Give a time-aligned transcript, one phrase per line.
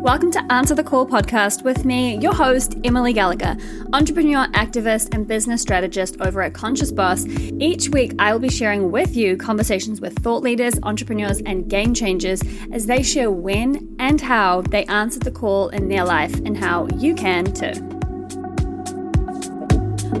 [0.00, 3.58] Welcome to Answer the Call podcast with me, your host, Emily Gallagher,
[3.92, 7.26] entrepreneur, activist, and business strategist over at Conscious Boss.
[7.26, 11.92] Each week, I will be sharing with you conversations with thought leaders, entrepreneurs, and game
[11.92, 12.40] changers
[12.72, 16.88] as they share when and how they answered the call in their life and how
[16.96, 17.72] you can too.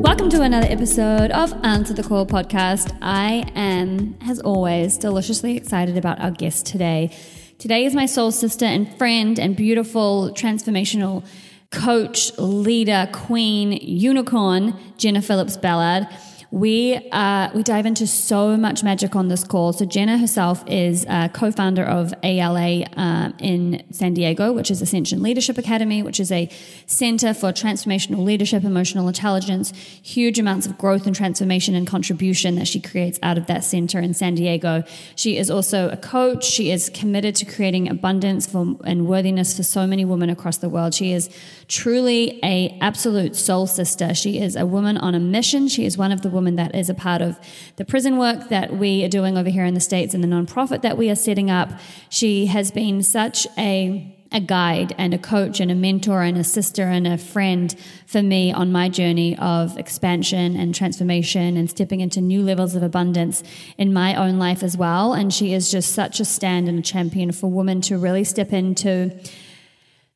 [0.02, 2.94] Welcome to another episode of Answer the Call podcast.
[3.00, 7.16] I am, as always, deliciously excited about our guest today.
[7.60, 11.26] Today is my soul sister and friend and beautiful transformational
[11.70, 16.08] coach, leader, queen, unicorn, Jenna Phillips Ballard
[16.50, 19.72] we uh, we dive into so much magic on this call.
[19.72, 25.22] So Jenna herself is a co-founder of ALA uh, in San Diego, which is Ascension
[25.22, 26.50] Leadership Academy, which is a
[26.86, 29.72] center for transformational leadership, emotional intelligence,
[30.02, 34.00] huge amounts of growth and transformation and contribution that she creates out of that center
[34.00, 34.82] in San Diego.
[35.14, 36.44] She is also a coach.
[36.44, 40.68] She is committed to creating abundance for, and worthiness for so many women across the
[40.68, 40.94] world.
[40.94, 41.30] She is
[41.68, 44.14] truly a absolute soul sister.
[44.14, 45.68] She is a woman on a mission.
[45.68, 47.38] She is one of the woman that is a part of
[47.76, 50.80] the prison work that we are doing over here in the States and the nonprofit
[50.80, 51.68] that we are setting up.
[52.08, 56.44] She has been such a a guide and a coach and a mentor and a
[56.44, 57.74] sister and a friend
[58.06, 62.82] for me on my journey of expansion and transformation and stepping into new levels of
[62.84, 63.42] abundance
[63.76, 65.14] in my own life as well.
[65.14, 68.52] And she is just such a stand and a champion for women to really step
[68.52, 69.10] into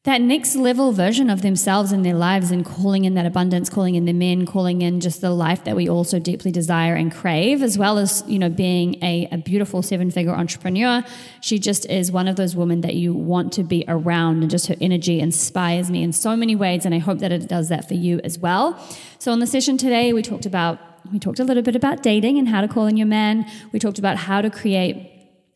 [0.05, 3.95] that next level version of themselves in their lives and calling in that abundance, calling
[3.95, 7.11] in the men, calling in just the life that we all so deeply desire and
[7.11, 11.03] crave, as well as, you know, being a, a beautiful seven figure entrepreneur.
[11.41, 14.67] She just is one of those women that you want to be around and just
[14.67, 16.85] her energy inspires me in so many ways.
[16.85, 18.79] And I hope that it does that for you as well.
[19.19, 20.79] So on the session today, we talked about
[21.13, 23.47] we talked a little bit about dating and how to call in your man.
[23.73, 25.14] We talked about how to create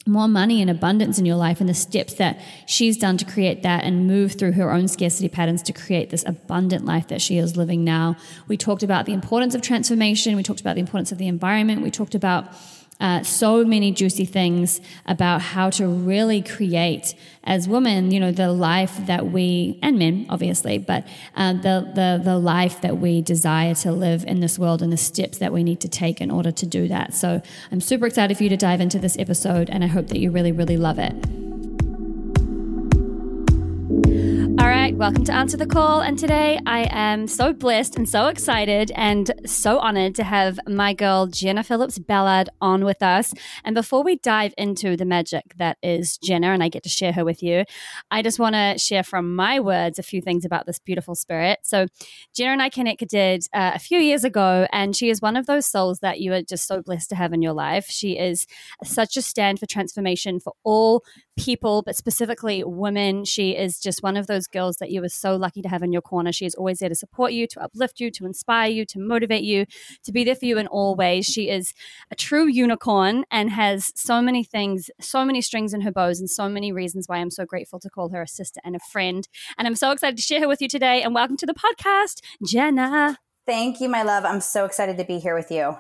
[0.09, 3.63] more money and abundance in your life and the steps that she's done to create
[3.63, 7.39] that and move through her own scarcity patterns to create this abundant life that she
[7.39, 8.17] is living now.
[8.49, 10.35] We talked about the importance of transformation.
[10.37, 11.83] We talked about the importance of the environment.
[11.83, 12.53] We talked about
[13.01, 17.15] uh, so many juicy things about how to really create
[17.45, 22.21] as women, you know, the life that we and men, obviously, but uh, the the
[22.23, 25.63] the life that we desire to live in this world and the steps that we
[25.63, 27.15] need to take in order to do that.
[27.15, 30.19] So I'm super excited for you to dive into this episode, and I hope that
[30.19, 31.48] you really really love it.
[34.89, 36.01] Right, welcome to Answer the Call.
[36.01, 40.95] And today I am so blessed and so excited and so honored to have my
[40.95, 43.35] girl Jenna Phillips Ballard on with us.
[43.65, 47.13] And before we dive into the magic that is Jenna and I get to share
[47.13, 47.65] her with you,
[48.11, 51.59] I just want to share from my words a few things about this beautiful spirit.
[51.65, 51.87] So,
[52.35, 55.67] Jenna and I connected uh, a few years ago, and she is one of those
[55.67, 57.87] souls that you are just so blessed to have in your life.
[57.89, 58.47] She is
[58.85, 61.05] such a stand for transformation for all
[61.39, 63.25] people, but specifically women.
[63.25, 65.93] She is just one of those girls that you are so lucky to have in
[65.93, 66.33] your corner.
[66.33, 69.45] She is always there to support you, to uplift you, to inspire you, to motivate
[69.45, 69.67] you,
[70.05, 71.27] to be there for you in all ways.
[71.27, 71.73] She is
[72.11, 76.29] a true unicorn and has so many things, so many strings in her bows, and
[76.29, 79.29] so many reasons why I'm so grateful to call her a sister and a friend.
[79.57, 81.03] And I'm so excited to share her with you today.
[81.03, 83.19] And welcome to the podcast, Jenna.
[83.47, 84.25] Thank you, my love.
[84.25, 85.79] I'm so excited to be here with you.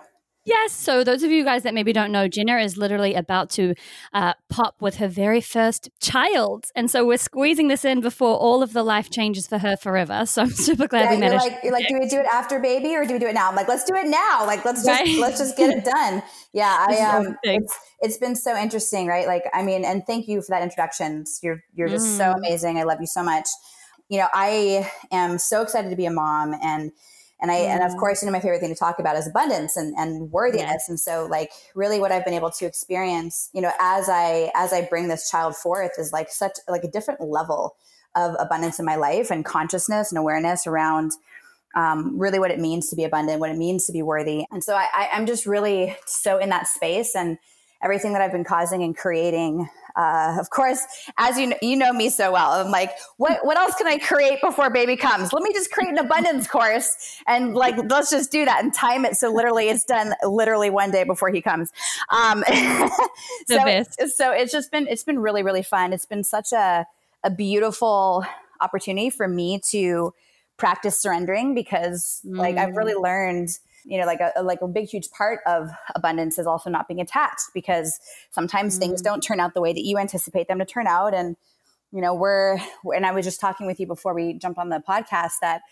[0.48, 0.72] Yes.
[0.72, 3.74] So, those of you guys that maybe don't know, Jenna is literally about to
[4.14, 6.66] uh, pop with her very first child.
[6.74, 10.24] And so, we're squeezing this in before all of the life changes for her forever.
[10.38, 11.42] So, I'm super glad yeah, we managed.
[11.42, 13.48] Like, you're like, do we do it after baby or do we do it now?
[13.48, 14.44] I'm like, let's do it now.
[14.46, 15.18] Like, let's just, right?
[15.18, 16.22] let's just get it done.
[16.52, 16.86] Yeah.
[16.88, 19.26] I, um, it's, it's been so interesting, right?
[19.26, 21.24] Like, I mean, and thank you for that introduction.
[21.42, 22.16] You're, you're just mm.
[22.18, 22.78] so amazing.
[22.78, 23.46] I love you so much.
[24.08, 26.92] You know, I am so excited to be a mom and,
[27.40, 27.66] and I, mm.
[27.68, 27.98] and of mm.
[27.98, 30.88] course, you know, my favorite thing to talk about is abundance and, and worthiness.
[30.88, 34.72] And so like really what I've been able to experience, you know, as I, as
[34.72, 37.76] I bring this child forth is like such like a different level
[38.16, 41.12] of abundance in my life and consciousness and awareness around
[41.76, 44.44] um, really what it means to be abundant, what it means to be worthy.
[44.50, 47.38] And so I, I, I'm just really so in that space and
[47.82, 50.86] everything that I've been causing and creating uh, of course,
[51.18, 53.98] as you know, you know me so well, I'm like, what what else can I
[53.98, 55.32] create before baby comes?
[55.32, 59.04] Let me just create an abundance course and like let's just do that and time
[59.04, 61.72] it so literally it's done literally one day before he comes.
[62.10, 62.44] Um,
[63.48, 65.92] so, so it's just been it's been really really fun.
[65.92, 66.86] It's been such a
[67.24, 68.24] a beautiful
[68.60, 70.14] opportunity for me to
[70.56, 73.02] practice surrendering because like I've really mm.
[73.02, 73.48] learned
[73.88, 77.00] you know like a, like a big huge part of abundance is also not being
[77.00, 77.98] attached because
[78.30, 78.90] sometimes mm-hmm.
[78.90, 81.36] things don't turn out the way that you anticipate them to turn out and
[81.90, 82.58] you know we're
[82.94, 85.62] and i was just talking with you before we jumped on the podcast that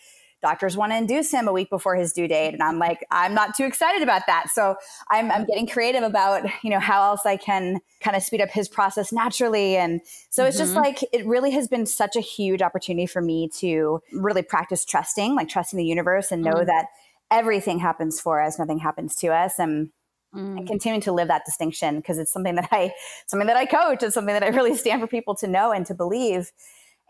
[0.42, 3.34] doctors want to induce him a week before his due date and i'm like i'm
[3.34, 4.76] not too excited about that so
[5.10, 8.50] i'm, I'm getting creative about you know how else i can kind of speed up
[8.50, 10.48] his process naturally and so mm-hmm.
[10.48, 10.82] it's just mm-hmm.
[10.82, 15.34] like it really has been such a huge opportunity for me to really practice trusting
[15.34, 16.66] like trusting the universe and know mm-hmm.
[16.66, 16.86] that
[17.30, 19.90] everything happens for us nothing happens to us and
[20.36, 20.58] mm.
[20.58, 22.92] and continuing to live that distinction because it's something that I
[23.26, 24.02] something that I coach.
[24.02, 26.52] It's something that I really stand for people to know and to believe.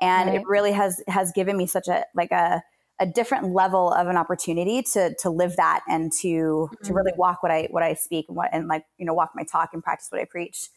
[0.00, 0.40] And right.
[0.40, 2.62] it really has has given me such a like a
[2.98, 6.86] a different level of an opportunity to to live that and to mm-hmm.
[6.86, 7.18] to really mm.
[7.18, 9.70] walk what I what I speak and what and like you know walk my talk
[9.72, 10.68] and practice what I preach.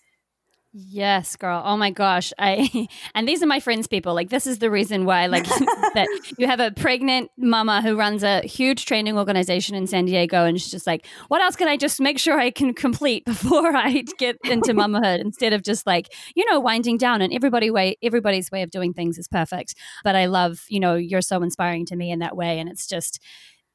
[0.72, 1.64] Yes, girl.
[1.66, 2.32] Oh my gosh.
[2.38, 4.14] I and these are my friends people.
[4.14, 6.08] Like this is the reason why like that
[6.38, 10.62] you have a pregnant mama who runs a huge training organization in San Diego and
[10.62, 14.04] she's just like, what else can I just make sure I can complete before I
[14.20, 18.52] get into mamahood instead of just like, you know, winding down and everybody way everybody's
[18.52, 19.74] way of doing things is perfect.
[20.04, 22.86] But I love, you know, you're so inspiring to me in that way and it's
[22.88, 23.20] just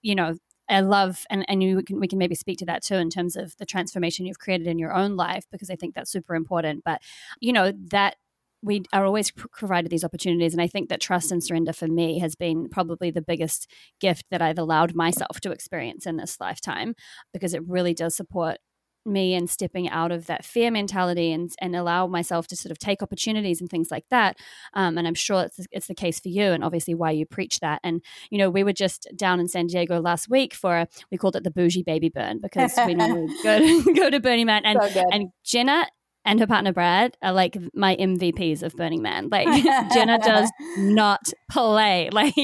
[0.02, 0.34] you know
[0.68, 3.36] I love, and, and you can, we can maybe speak to that too in terms
[3.36, 6.82] of the transformation you've created in your own life, because I think that's super important.
[6.84, 7.02] But,
[7.40, 8.16] you know, that
[8.62, 10.54] we are always provided these opportunities.
[10.54, 13.70] And I think that trust and surrender for me has been probably the biggest
[14.00, 16.94] gift that I've allowed myself to experience in this lifetime
[17.32, 18.56] because it really does support
[19.04, 22.78] me and stepping out of that fear mentality and and allow myself to sort of
[22.78, 24.36] take opportunities and things like that.
[24.74, 27.60] Um, and I'm sure it's it's the case for you, and obviously why you preach
[27.60, 27.80] that.
[27.82, 31.36] And you know, we were just down in San Diego last week for we called
[31.36, 34.78] it the bougie baby burn because we we go to, go to Burning Man, and
[34.92, 35.86] so and Jenna
[36.24, 39.28] and her partner Brad are like my MVPs of Burning Man.
[39.30, 39.46] Like
[39.92, 42.10] Jenna does not play.
[42.14, 42.34] Like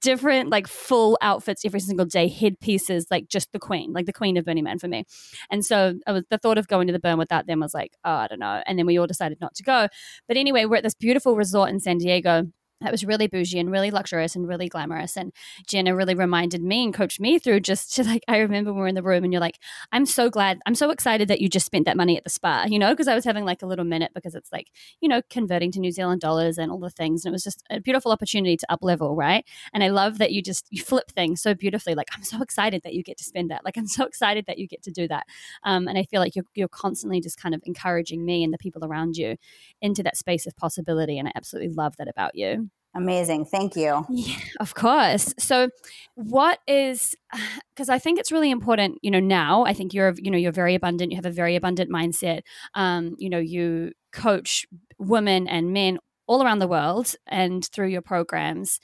[0.00, 4.36] different like full outfits every single day, headpieces, like just the queen, like the queen
[4.38, 5.04] of Burning Man for me.
[5.50, 7.92] And so I was the thought of going to the burn without them was like,
[8.04, 8.62] oh, I don't know.
[8.66, 9.88] And then we all decided not to go.
[10.26, 12.44] But anyway, we're at this beautiful resort in San Diego
[12.80, 15.16] that was really bougie and really luxurious and really glamorous.
[15.16, 15.32] And
[15.66, 18.86] Jenna really reminded me and coached me through just to like, I remember we are
[18.86, 19.58] in the room and you're like,
[19.92, 22.64] I'm so glad, I'm so excited that you just spent that money at the spa,
[22.68, 24.68] you know, because I was having like a little minute because it's like,
[25.00, 27.24] you know, converting to New Zealand dollars and all the things.
[27.24, 29.44] And it was just a beautiful opportunity to up level, right?
[29.72, 31.94] And I love that you just, you flip things so beautifully.
[31.94, 33.64] Like, I'm so excited that you get to spend that.
[33.64, 35.26] Like, I'm so excited that you get to do that.
[35.64, 38.58] Um, and I feel like you're, you're constantly just kind of encouraging me and the
[38.58, 39.36] people around you
[39.82, 41.18] into that space of possibility.
[41.18, 42.69] And I absolutely love that about you.
[42.94, 43.44] Amazing.
[43.44, 44.04] Thank you.
[44.10, 45.32] Yeah, of course.
[45.38, 45.68] So
[46.14, 47.14] what is
[47.74, 50.52] because I think it's really important, you know, now I think you're you know, you're
[50.52, 52.40] very abundant, you have a very abundant mindset.
[52.74, 54.66] Um, you know, you coach
[54.98, 58.78] women and men all around the world and through your programs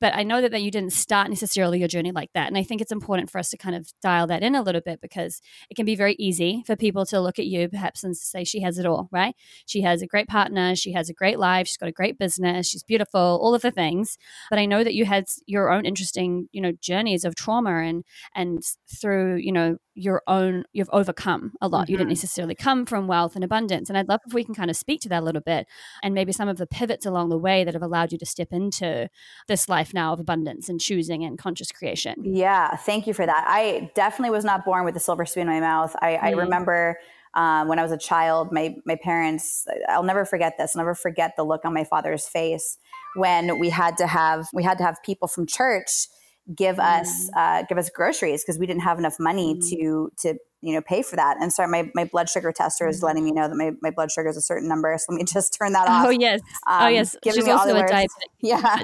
[0.00, 2.48] but I know that, that you didn't start necessarily your journey like that.
[2.48, 4.80] And I think it's important for us to kind of dial that in a little
[4.80, 5.40] bit because
[5.70, 8.60] it can be very easy for people to look at you perhaps and say she
[8.60, 9.34] has it all, right?
[9.66, 12.68] She has a great partner, she has a great life, she's got a great business,
[12.68, 14.18] she's beautiful, all of the things.
[14.50, 18.04] But I know that you had your own interesting, you know, journeys of trauma and
[18.34, 18.62] and
[19.00, 21.84] through, you know, your own you've overcome a lot.
[21.84, 21.90] Mm-hmm.
[21.90, 22.12] You didn't mm-hmm.
[22.12, 23.88] necessarily come from wealth and abundance.
[23.88, 25.66] And I'd love if we can kind of speak to that a little bit
[26.02, 28.48] and maybe some of the pivots along the way that have allowed you to step
[28.52, 29.08] into
[29.48, 32.16] this life now of abundance and choosing and conscious creation.
[32.22, 33.44] Yeah, thank you for that.
[33.48, 35.96] I definitely was not born with a silver spoon in my mouth.
[36.00, 36.22] I, mm.
[36.22, 36.98] I remember
[37.34, 39.66] um, when I was a child, my my parents.
[39.88, 40.74] I'll never forget this.
[40.74, 42.78] I'll never forget the look on my father's face
[43.14, 46.08] when we had to have we had to have people from church
[46.54, 47.00] give mm.
[47.00, 49.68] us uh, give us groceries because we didn't have enough money mm.
[49.70, 51.36] to to you know pay for that.
[51.40, 54.10] And so my, my blood sugar tester is letting me know that my, my blood
[54.10, 56.06] sugar is a certain number so let me just turn that off.
[56.06, 56.40] oh yes.
[56.66, 58.06] Oh, um, oh yes she's also a diabetic.
[58.42, 58.82] Yeah.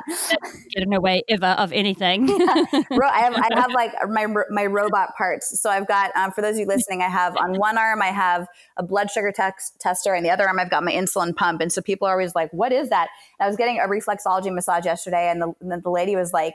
[0.70, 2.26] Get in the way ever of anything.
[2.26, 2.64] Yeah.
[2.72, 5.60] I, have, I have like my my robot parts.
[5.60, 8.06] So i've got um, for those of you listening i have on one arm i
[8.06, 10.14] have a blood sugar tex- tester.
[10.14, 11.60] And the other arm i've got my insulin pump.
[11.60, 13.08] And so people are always like what is that?
[13.38, 16.54] And i was getting a reflexology massage yesterday and the, and the lady was like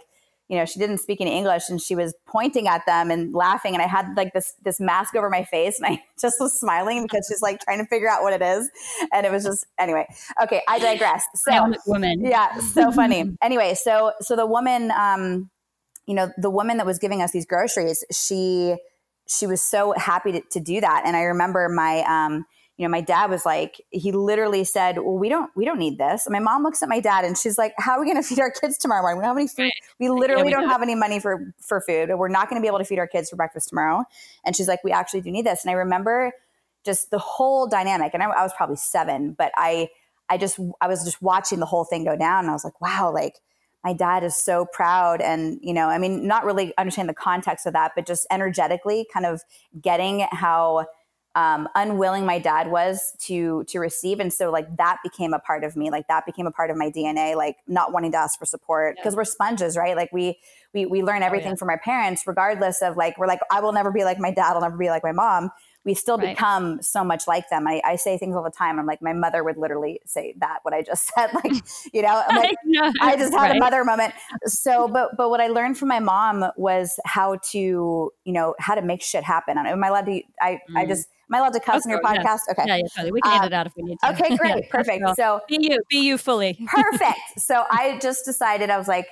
[0.50, 3.74] you know, she didn't speak any English and she was pointing at them and laughing.
[3.74, 7.04] And I had like this, this mask over my face and I just was smiling
[7.04, 8.70] because she's like trying to figure out what it is.
[9.12, 10.08] And it was just, anyway,
[10.42, 11.24] okay, I digress.
[11.36, 12.24] So woman.
[12.24, 12.58] Yeah.
[12.60, 13.36] So funny.
[13.42, 15.50] anyway, so, so the woman, um,
[16.06, 18.78] you know, the woman that was giving us these groceries, she,
[19.28, 21.04] she was so happy to, to do that.
[21.06, 22.46] And I remember my, um,
[22.78, 25.98] you know, my dad was like, he literally said, "Well, we don't, we don't need
[25.98, 28.22] this." And my mom looks at my dad and she's like, "How are we going
[28.22, 29.18] to feed our kids tomorrow morning?
[29.18, 29.72] We don't have any food.
[30.00, 32.10] We literally yeah, we don't have any money for for food.
[32.16, 34.04] We're not going to be able to feed our kids for breakfast tomorrow."
[34.46, 36.32] And she's like, "We actually do need this." And I remember
[36.86, 38.14] just the whole dynamic.
[38.14, 39.90] And I, I was probably seven, but I,
[40.30, 42.80] I just, I was just watching the whole thing go down, and I was like,
[42.80, 43.36] "Wow!" Like
[43.84, 47.66] my dad is so proud and you know i mean not really understand the context
[47.66, 49.44] of that but just energetically kind of
[49.80, 50.86] getting how
[51.38, 55.64] um, unwilling my dad was to to receive and so like that became a part
[55.64, 58.40] of me like that became a part of my dna like not wanting to ask
[58.40, 59.18] for support because yeah.
[59.18, 60.40] we're sponges right like we
[60.74, 61.56] we we learn everything oh, yeah.
[61.58, 64.54] from our parents regardless of like we're like i will never be like my dad
[64.54, 65.52] i'll never be like my mom
[65.88, 66.36] we still right.
[66.36, 67.66] become so much like them.
[67.66, 68.78] I, I, say things all the time.
[68.78, 71.30] I'm like, my mother would literally say that, what I just said.
[71.34, 71.54] Like,
[71.94, 73.56] you know, like, I, I, just had right.
[73.56, 74.14] a mother moment.
[74.46, 77.58] So, but, but what I learned from my mom was how to,
[78.26, 79.58] you know, how to make shit happen.
[79.58, 80.76] Am I allowed to, I, mm.
[80.76, 82.40] I just, Am I allowed to cuss okay, on your podcast?
[82.48, 82.52] Yeah.
[82.52, 82.64] Okay.
[82.68, 83.12] Yeah, yeah, totally.
[83.12, 84.12] We can um, edit out if we need to.
[84.12, 84.64] Okay, great.
[84.64, 85.04] yeah, perfect.
[85.18, 86.58] So be you, be you fully.
[86.68, 87.20] perfect.
[87.38, 89.08] So I just decided I was like,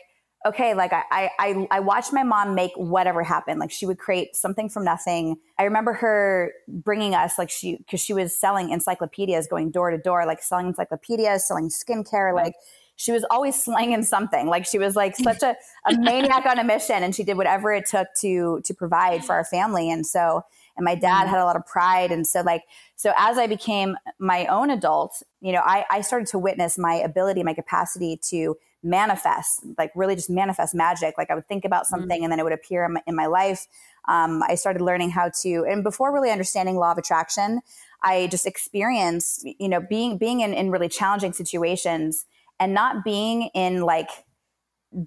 [0.45, 3.57] okay, like I, I, I watched my mom make whatever happen.
[3.57, 5.37] Like she would create something from nothing.
[5.57, 9.97] I remember her bringing us like she, cause she was selling encyclopedias going door to
[9.97, 12.33] door, like selling encyclopedias, selling skincare.
[12.33, 12.53] Like
[12.95, 14.47] she was always slanging something.
[14.47, 15.55] Like she was like such a,
[15.87, 19.33] a maniac on a mission and she did whatever it took to, to provide for
[19.33, 19.89] our family.
[19.89, 20.43] And so,
[20.77, 21.29] and my dad mm-hmm.
[21.31, 22.11] had a lot of pride.
[22.11, 22.63] And so like,
[22.95, 26.95] so as I became my own adult, you know, I, I started to witness my
[26.95, 31.15] ability, my capacity to manifest, like really just manifest magic.
[31.17, 31.95] Like I would think about mm-hmm.
[31.95, 32.23] something mm-hmm.
[32.23, 33.67] and then it would appear in my, in my life.
[34.07, 37.61] Um, I started learning how to, and before really understanding law of attraction,
[38.03, 42.25] I just experienced, you know, being being in, in really challenging situations
[42.59, 44.09] and not being in like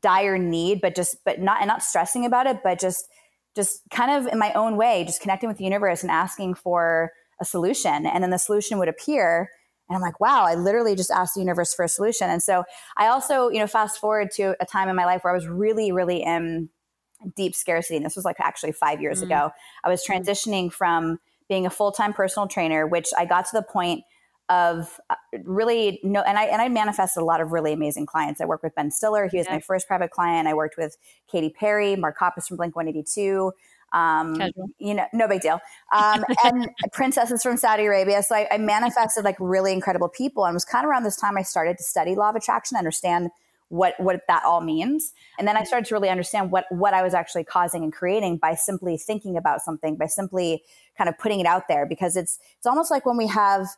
[0.00, 3.08] dire need, but just but not and not stressing about it, but just
[3.54, 7.12] just kind of in my own way, just connecting with the universe and asking for
[7.40, 9.50] a solution, and then the solution would appear
[9.88, 12.28] and I'm like, wow, I literally just asked the universe for a solution.
[12.28, 12.64] And so
[12.97, 15.47] I also, you know, fast forward to a time in my life where I was
[15.47, 16.68] really, really in
[17.37, 17.97] deep scarcity.
[17.97, 19.25] And this was like actually five years mm.
[19.25, 19.50] ago.
[19.85, 20.14] I was mm.
[20.14, 21.18] transitioning from
[21.49, 24.04] being a full time personal trainer, which I got to the point
[24.50, 25.14] of uh,
[25.45, 28.40] really no and I and I manifested a lot of really amazing clients.
[28.40, 29.54] I worked with Ben Stiller, he was yeah.
[29.54, 30.49] my first private client.
[30.49, 30.97] I worked with
[31.30, 33.52] Katy Perry, Mark Hoppus from Blink 182,
[33.92, 34.40] um,
[34.78, 35.61] you know, no big deal.
[35.95, 38.23] Um, and princesses from Saudi Arabia.
[38.23, 40.45] So I, I, manifested like really incredible people.
[40.45, 42.76] And it was kind of around this time I started to study law of attraction,
[42.76, 43.30] understand
[43.68, 45.12] what what that all means.
[45.38, 48.38] And then I started to really understand what what I was actually causing and creating
[48.38, 50.62] by simply thinking about something, by simply
[50.97, 51.87] kind of putting it out there.
[51.87, 53.68] Because it's it's almost like when we have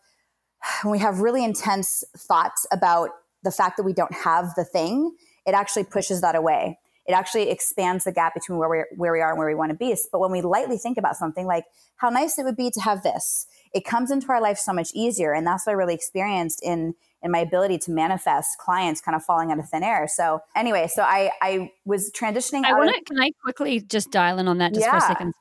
[0.83, 3.11] when we have really intense thoughts about
[3.43, 5.15] the fact that we don't have the thing,
[5.47, 6.79] it actually pushes that away
[7.11, 9.71] it actually expands the gap between where we where we are and where we want
[9.71, 9.97] to be.
[10.13, 11.65] But when we lightly think about something like
[11.97, 14.91] how nice it would be to have this, it comes into our life so much
[14.95, 19.15] easier, and that's what I really experienced in in my ability to manifest clients kind
[19.15, 20.09] of falling out of thin air.
[20.09, 22.65] So anyway, so I I was transitioning.
[22.65, 23.01] I want to.
[23.05, 24.93] Can I quickly just dial in on that just yeah.
[24.93, 25.35] for a second?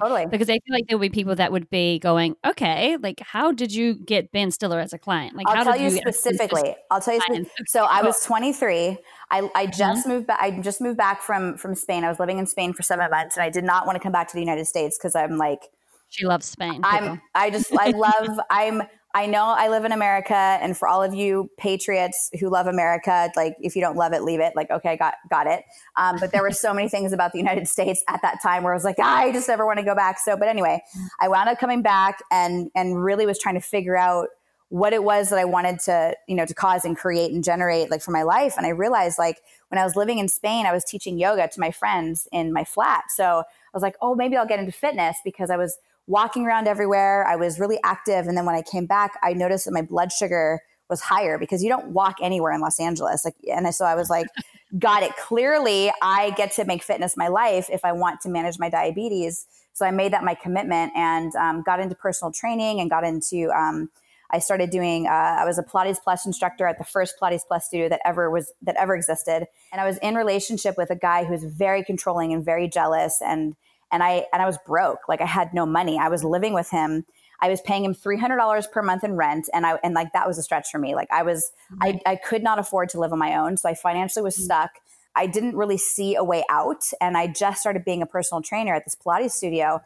[0.00, 0.26] Totally.
[0.26, 3.52] Because I feel like there will be people that would be going, okay, like how
[3.52, 5.34] did you get Ben Stiller as a client?
[5.34, 6.76] Like, I'll how tell did you specifically.
[6.90, 7.20] I'll tell you.
[7.20, 8.98] Spe- so I was 23.
[9.30, 10.10] I, I just mm-hmm.
[10.10, 10.38] moved back.
[10.42, 12.04] I just moved back from from Spain.
[12.04, 14.12] I was living in Spain for seven months, and I did not want to come
[14.12, 15.70] back to the United States because I'm like,
[16.10, 16.74] she loves Spain.
[16.74, 16.90] People.
[16.90, 17.22] I'm.
[17.34, 17.72] I just.
[17.72, 18.40] I love.
[18.50, 18.82] I'm.
[19.14, 23.30] I know I live in America, and for all of you patriots who love America,
[23.36, 24.54] like if you don't love it, leave it.
[24.56, 25.64] Like, okay, got got it.
[25.96, 28.72] Um, but there were so many things about the United States at that time where
[28.72, 30.18] I was like, I just never want to go back.
[30.18, 30.82] So, but anyway,
[31.20, 34.28] I wound up coming back and and really was trying to figure out
[34.72, 37.90] what it was that I wanted to, you know, to cause and create and generate
[37.90, 38.54] like for my life.
[38.56, 39.36] And I realized like
[39.68, 42.64] when I was living in Spain, I was teaching yoga to my friends in my
[42.64, 43.04] flat.
[43.14, 46.68] So I was like, oh, maybe I'll get into fitness because I was walking around
[46.68, 47.26] everywhere.
[47.26, 48.26] I was really active.
[48.26, 51.62] And then when I came back, I noticed that my blood sugar was higher because
[51.62, 53.24] you don't walk anywhere in Los Angeles.
[53.24, 54.26] Like, and so I was like,
[54.78, 55.16] got it.
[55.16, 59.46] Clearly, I get to make fitness my life if I want to manage my diabetes.
[59.72, 63.50] So I made that my commitment and um, got into personal training and got into.
[63.50, 63.90] Um,
[64.34, 65.06] I started doing.
[65.06, 68.30] Uh, I was a Pilates Plus instructor at the first Pilates Plus studio that ever
[68.30, 71.84] was that ever existed, and I was in relationship with a guy who was very
[71.84, 73.56] controlling and very jealous and
[73.92, 75.00] and I and I was broke.
[75.08, 75.98] Like I had no money.
[75.98, 77.04] I was living with him.
[77.40, 80.12] I was paying him three hundred dollars per month in rent, and I and like
[80.14, 80.94] that was a stretch for me.
[80.94, 83.74] Like I was, I, I could not afford to live on my own, so I
[83.74, 84.44] financially was mm-hmm.
[84.44, 84.70] stuck.
[85.14, 88.74] I didn't really see a way out, and I just started being a personal trainer
[88.74, 89.80] at this Pilates studio.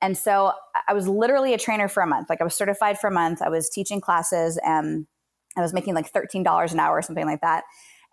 [0.00, 0.52] And so
[0.88, 2.28] I was literally a trainer for a month.
[2.28, 3.42] Like I was certified for a month.
[3.42, 5.06] I was teaching classes, and
[5.56, 7.64] I was making like thirteen dollars an hour or something like that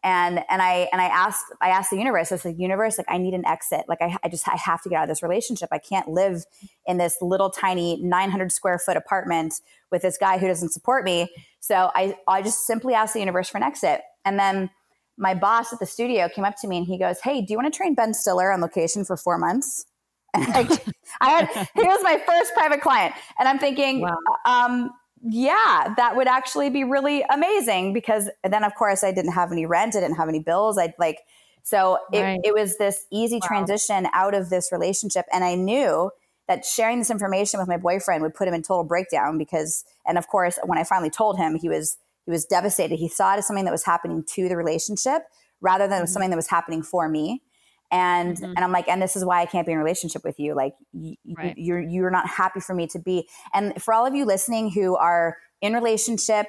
[0.04, 2.32] and and I and I asked I asked the universe.
[2.32, 3.86] I said, universe, like I need an exit.
[3.88, 5.70] Like I, I just I have to get out of this relationship.
[5.72, 6.46] I can't live
[6.86, 9.56] in this little tiny 900 square foot apartment
[9.92, 11.30] with this guy who doesn't support me.
[11.60, 14.02] So I I just simply asked the universe for an exit.
[14.26, 14.70] And then
[15.18, 17.58] my boss at the studio came up to me and he goes, "Hey, do you
[17.58, 19.86] want to train Ben Stiller on location for four months?"
[20.36, 20.80] And I,
[21.22, 24.16] I had he was my first private client, and I'm thinking, wow.
[24.46, 24.92] um,
[25.22, 29.66] yeah, that would actually be really amazing because then, of course, I didn't have any
[29.66, 30.78] rent, I didn't have any bills.
[30.78, 31.20] I'd like,
[31.64, 32.40] so it, right.
[32.44, 33.48] it was this easy wow.
[33.48, 35.26] transition out of this relationship.
[35.32, 36.12] And I knew
[36.48, 40.18] that sharing this information with my boyfriend would put him in total breakdown because and
[40.18, 42.98] of course when I finally told him he was he was devastated.
[42.98, 45.24] He saw it as something that was happening to the relationship
[45.62, 46.08] rather than mm-hmm.
[46.08, 47.44] something that was happening for me.
[47.92, 48.46] And mm-hmm.
[48.46, 50.56] and I'm like, and this is why I can't be in a relationship with you.
[50.56, 51.58] Like y- right.
[51.58, 53.28] you're you're not happy for me to be.
[53.54, 56.48] And for all of you listening who are in relationship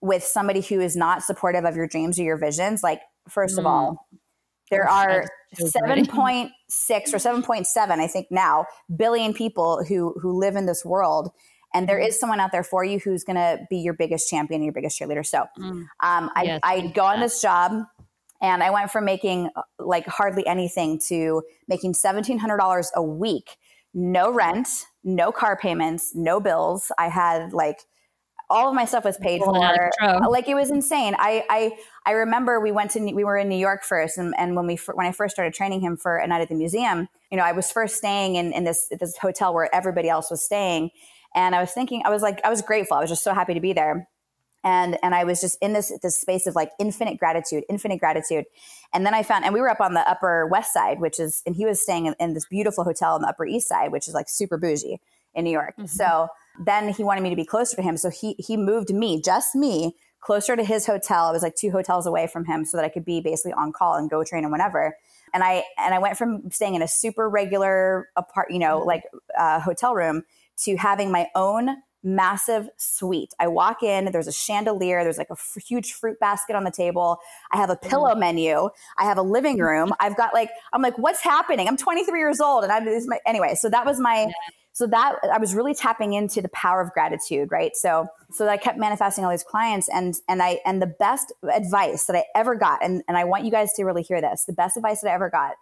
[0.00, 3.60] with somebody who is not supportive of your dreams or your visions, like first mm.
[3.60, 4.08] of all,
[4.70, 5.26] there are
[5.58, 11.32] 7.6 or 7.7 I think now billion people who who live in this world
[11.74, 12.10] and there mm-hmm.
[12.12, 15.24] someone out there for you who's going to be your biggest champion, your biggest cheerleader.
[15.24, 15.86] So mm.
[16.02, 17.82] um, I, yes, I go on this job
[18.40, 23.56] and I went from making uh, like hardly anything to making $1,700 a week,
[23.94, 24.68] no rent,
[25.02, 26.92] no car payments, no bills.
[26.98, 27.78] I had like
[28.50, 29.52] all of my stuff was paid for.
[30.30, 31.14] Like it was insane.
[31.18, 31.72] I, I,
[32.06, 34.16] I remember we went to, we were in New York first.
[34.16, 36.54] And, and when we, when I first started training him for a night at the
[36.54, 40.30] museum, you know, I was first staying in, in this, this hotel where everybody else
[40.30, 40.90] was staying.
[41.34, 42.96] And I was thinking, I was like, I was grateful.
[42.96, 44.08] I was just so happy to be there.
[44.64, 48.44] And, and I was just in this, this space of like infinite gratitude, infinite gratitude.
[48.92, 51.42] And then I found, and we were up on the upper west side, which is,
[51.46, 54.08] and he was staying in, in this beautiful hotel on the upper east side, which
[54.08, 55.00] is like super bougie
[55.34, 55.74] in New York.
[55.74, 55.86] Mm-hmm.
[55.86, 56.28] So
[56.64, 57.96] then he wanted me to be closer to him.
[57.96, 61.26] So he, he moved me, just me, closer to his hotel.
[61.26, 63.72] I was like two hotels away from him so that I could be basically on
[63.72, 64.96] call and go train and whatever.
[65.32, 68.88] And I, and I went from staying in a super regular apart, you know, mm-hmm.
[68.88, 69.04] like
[69.38, 70.24] uh, hotel room
[70.64, 73.34] to having my own massive suite.
[73.38, 76.70] I walk in, there's a chandelier, there's like a f- huge fruit basket on the
[76.70, 77.18] table.
[77.50, 77.82] I have a mm.
[77.82, 78.20] pillow mm.
[78.20, 78.68] menu.
[78.98, 79.92] I have a living room.
[80.00, 81.68] I've got like, I'm like, what's happening?
[81.68, 82.64] I'm 23 years old.
[82.64, 84.30] And I'm, my, anyway, so that was my,
[84.72, 87.72] so that I was really tapping into the power of gratitude, right?
[87.74, 92.06] So, so I kept manifesting all these clients and, and I, and the best advice
[92.06, 94.52] that I ever got, and, and I want you guys to really hear this, the
[94.52, 95.54] best advice that I ever got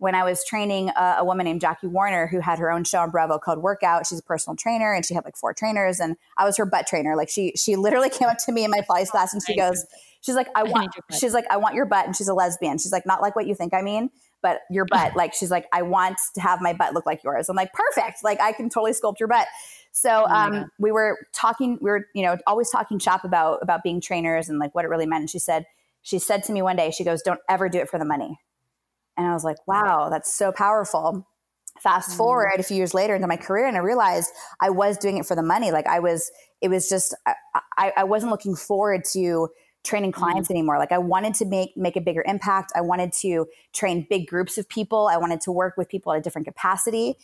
[0.00, 3.00] when I was training a, a, woman named Jackie Warner who had her own show
[3.00, 4.06] on Bravo called Workout.
[4.06, 6.86] She's a personal trainer and she had like four trainers and I was her butt
[6.86, 7.14] trainer.
[7.16, 9.84] Like she she literally came up to me in my Pilates class and she goes,
[10.22, 10.90] she's like, I want
[11.20, 12.06] she's like, I want your butt.
[12.06, 12.78] And she's a lesbian.
[12.78, 14.08] She's like, not like what you think I mean,
[14.40, 15.16] but your butt.
[15.16, 17.50] like she's like, I want to have my butt look like yours.
[17.50, 18.24] I'm like, perfect.
[18.24, 19.48] Like I can totally sculpt your butt.
[19.92, 23.82] So oh um, we were talking, we were, you know, always talking shop about about
[23.82, 25.22] being trainers and like what it really meant.
[25.22, 25.66] And she said,
[26.00, 28.38] she said to me one day, she goes, Don't ever do it for the money.
[29.20, 31.26] And I was like, wow, that's so powerful.
[31.80, 32.16] Fast mm.
[32.16, 35.26] forward a few years later into my career, and I realized I was doing it
[35.26, 35.70] for the money.
[35.70, 37.14] Like I was, it was just,
[37.76, 39.48] I, I wasn't looking forward to
[39.84, 40.52] training clients mm.
[40.52, 40.78] anymore.
[40.78, 42.72] Like I wanted to make make a bigger impact.
[42.74, 45.08] I wanted to train big groups of people.
[45.08, 47.16] I wanted to work with people at a different capacity.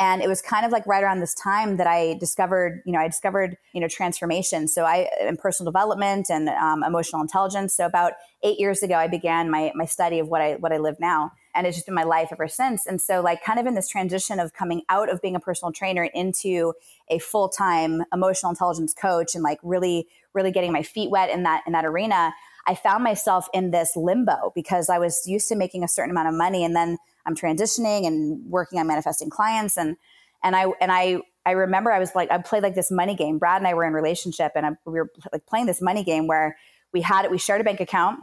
[0.00, 2.98] And it was kind of like right around this time that I discovered, you know,
[2.98, 4.66] I discovered, you know, transformation.
[4.66, 7.76] So I, in personal development and um, emotional intelligence.
[7.76, 10.78] So about eight years ago, I began my, my study of what I, what I
[10.78, 11.30] live now.
[11.54, 12.86] And it's just been my life ever since.
[12.86, 15.72] And so like kind of in this transition of coming out of being a personal
[15.72, 16.74] trainer into
[17.08, 21.62] a full-time emotional intelligence coach and like really, really getting my feet wet in that,
[21.66, 22.34] in that arena,
[22.66, 26.28] I found myself in this limbo because I was used to making a certain amount
[26.28, 29.96] of money and then I'm transitioning and working on manifesting clients and
[30.42, 33.38] and I and I I remember I was like I played like this money game.
[33.38, 36.26] Brad and I were in relationship and I, we were like playing this money game
[36.26, 36.56] where
[36.92, 38.20] we had it we shared a bank account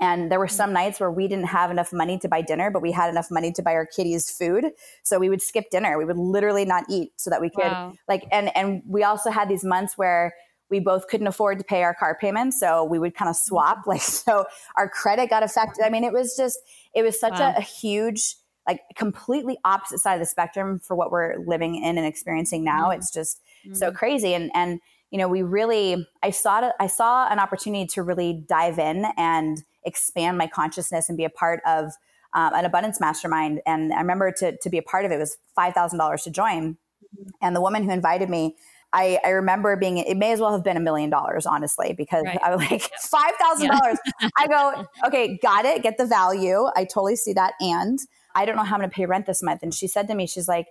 [0.00, 2.80] and there were some nights where we didn't have enough money to buy dinner, but
[2.80, 4.70] we had enough money to buy our kitties food.
[5.02, 5.98] So we would skip dinner.
[5.98, 7.92] We would literally not eat so that we could wow.
[8.08, 10.34] like and and we also had these months where
[10.70, 13.78] we both couldn't afford to pay our car payments so we would kind of swap
[13.78, 13.90] mm-hmm.
[13.90, 16.58] like so our credit got affected i mean it was just
[16.94, 17.52] it was such wow.
[17.56, 18.36] a, a, huge
[18.68, 22.84] like completely opposite side of the spectrum for what we're living in and experiencing now
[22.84, 23.00] mm-hmm.
[23.00, 23.74] it's just mm-hmm.
[23.74, 28.02] so crazy and and you know we really i saw i saw an opportunity to
[28.02, 31.92] really dive in and expand my consciousness and be a part of
[32.34, 35.38] um, an abundance mastermind and i remember to, to be a part of it was
[35.58, 37.28] $5000 to join mm-hmm.
[37.42, 38.56] and the woman who invited me
[38.92, 42.24] I, I remember being, it may as well have been a million dollars, honestly, because
[42.24, 42.40] right.
[42.42, 43.96] I was like, $5,000.
[44.20, 44.28] Yeah.
[44.36, 45.82] I go, okay, got it.
[45.82, 46.66] Get the value.
[46.74, 47.54] I totally see that.
[47.60, 47.98] And
[48.34, 49.62] I don't know how I'm going to pay rent this month.
[49.62, 50.66] And she said to me, she's like,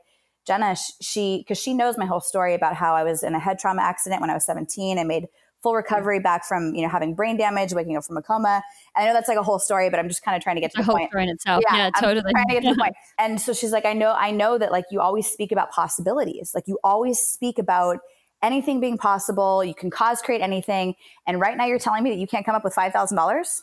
[0.45, 3.59] Jenna, she, cause she knows my whole story about how I was in a head
[3.59, 4.97] trauma accident when I was 17.
[4.97, 5.27] I made
[5.61, 8.61] full recovery back from, you know, having brain damage, waking up from a coma.
[8.95, 10.61] And I know that's like a whole story, but I'm just kind of trying to
[10.61, 11.13] get to the, the point.
[11.13, 11.63] in itself.
[11.69, 12.31] Yeah, yeah totally.
[12.31, 12.93] trying to get to the point.
[13.19, 16.51] And so she's like, I know, I know that like you always speak about possibilities.
[16.55, 17.99] Like you always speak about
[18.41, 19.63] anything being possible.
[19.63, 20.95] You can cause create anything.
[21.27, 23.61] And right now you're telling me that you can't come up with $5,000?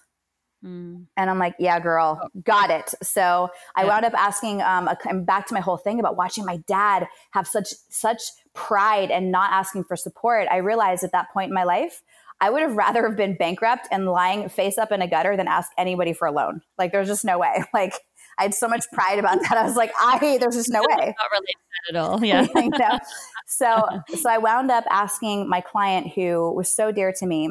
[0.66, 1.07] Mm.
[1.16, 2.40] And I'm like, yeah, girl, oh.
[2.44, 2.92] got it.
[3.02, 6.57] So I wound up asking, um, a, back to my whole thing about watching my
[6.66, 8.22] dad have such, such
[8.55, 10.48] pride and not asking for support.
[10.50, 12.02] I realized at that point in my life,
[12.40, 15.48] I would have rather have been bankrupt and lying face up in a gutter than
[15.48, 16.61] ask anybody for a loan.
[16.76, 17.64] Like there's just no way.
[17.74, 17.94] Like
[18.38, 19.52] I had so much pride about that.
[19.52, 20.87] I was like, I there's just no way.
[20.88, 21.57] Not related
[21.90, 22.24] at all.
[22.24, 22.46] Yeah.
[22.55, 22.98] you know?
[23.46, 27.48] So so I wound up asking my client who was so dear to me.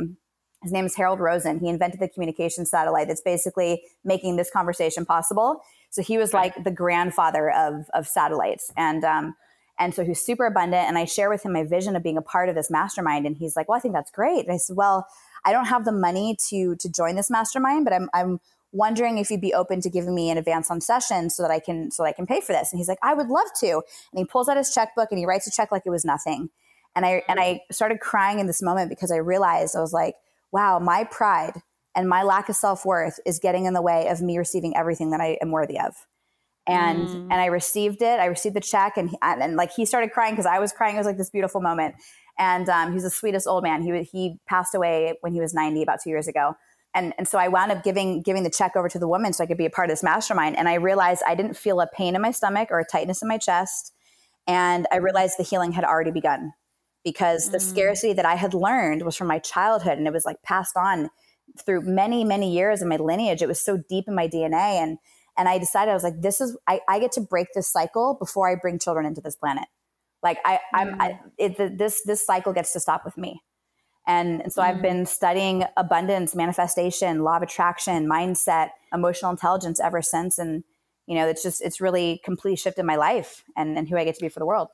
[0.65, 1.59] His name is Harold Rosen.
[1.59, 5.61] He invented the communication satellite that's basically making this conversation possible.
[5.91, 9.35] So he was like the grandfather of of satellites, and um,
[9.77, 10.87] and so he's super abundant.
[10.87, 13.37] And I share with him my vision of being a part of this mastermind, and
[13.37, 15.05] he's like, "Well, I think that's great." And I said, "Well,
[15.45, 18.39] I don't have the money to to join this mastermind, but I'm I'm
[18.71, 21.59] wondering if you'd be open to giving me an advance on session so that I
[21.59, 23.83] can so that I can pay for this." And he's like, "I would love to."
[24.11, 26.49] And he pulls out his checkbook and he writes a check like it was nothing.
[26.95, 30.15] And I and I started crying in this moment because I realized I was like,
[30.55, 31.61] "Wow, my pride."
[31.97, 35.11] And my lack of self worth is getting in the way of me receiving everything
[35.11, 35.95] that I am worthy of
[36.67, 37.13] and mm.
[37.13, 38.19] and I received it.
[38.19, 40.95] I received the check, and and, and like he started crying because I was crying.
[40.95, 41.95] It was like this beautiful moment.
[42.37, 43.81] And um, he's the sweetest old man.
[43.81, 46.55] He he passed away when he was ninety, about two years ago.
[46.93, 49.43] And and so I wound up giving giving the check over to the woman so
[49.43, 50.57] I could be a part of this mastermind.
[50.57, 53.27] And I realized I didn't feel a pain in my stomach or a tightness in
[53.27, 53.93] my chest.
[54.47, 56.53] And I realized the healing had already begun
[57.05, 57.61] because the mm.
[57.61, 61.09] scarcity that I had learned was from my childhood, and it was like passed on
[61.65, 63.41] through many many years in my lineage.
[63.41, 64.97] It was so deep in my DNA and
[65.37, 68.15] and I decided I was like, this is I, I get to break this cycle
[68.19, 69.65] before I bring children into this planet.
[70.23, 71.19] Like I, I'm, I, mm.
[71.37, 73.41] it, this this cycle gets to stop with me.
[74.07, 74.65] And, and so mm.
[74.65, 80.37] I've been studying abundance, manifestation, law of attraction, mindset, emotional intelligence ever since.
[80.37, 80.63] And
[81.05, 84.03] you know, it's just it's really complete shift in my life and, and who I
[84.05, 84.69] get to be for the world.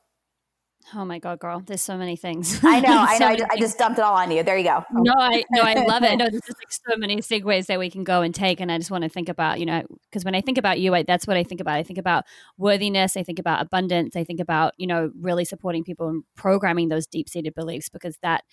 [0.93, 1.63] Oh my god, girl!
[1.65, 2.59] There's so many things.
[2.63, 3.27] I know, I know.
[3.27, 4.43] I just, I just, dumped it all on you.
[4.43, 4.83] There you go.
[4.91, 6.17] No, I no, I love it.
[6.17, 8.77] No, there's just like so many segues that we can go and take, and I
[8.77, 11.27] just want to think about, you know, because when I think about you, I, that's
[11.27, 11.75] what I think about.
[11.75, 12.25] I think about
[12.57, 13.15] worthiness.
[13.15, 14.15] I think about abundance.
[14.15, 18.17] I think about, you know, really supporting people and programming those deep seated beliefs because
[18.21, 18.43] that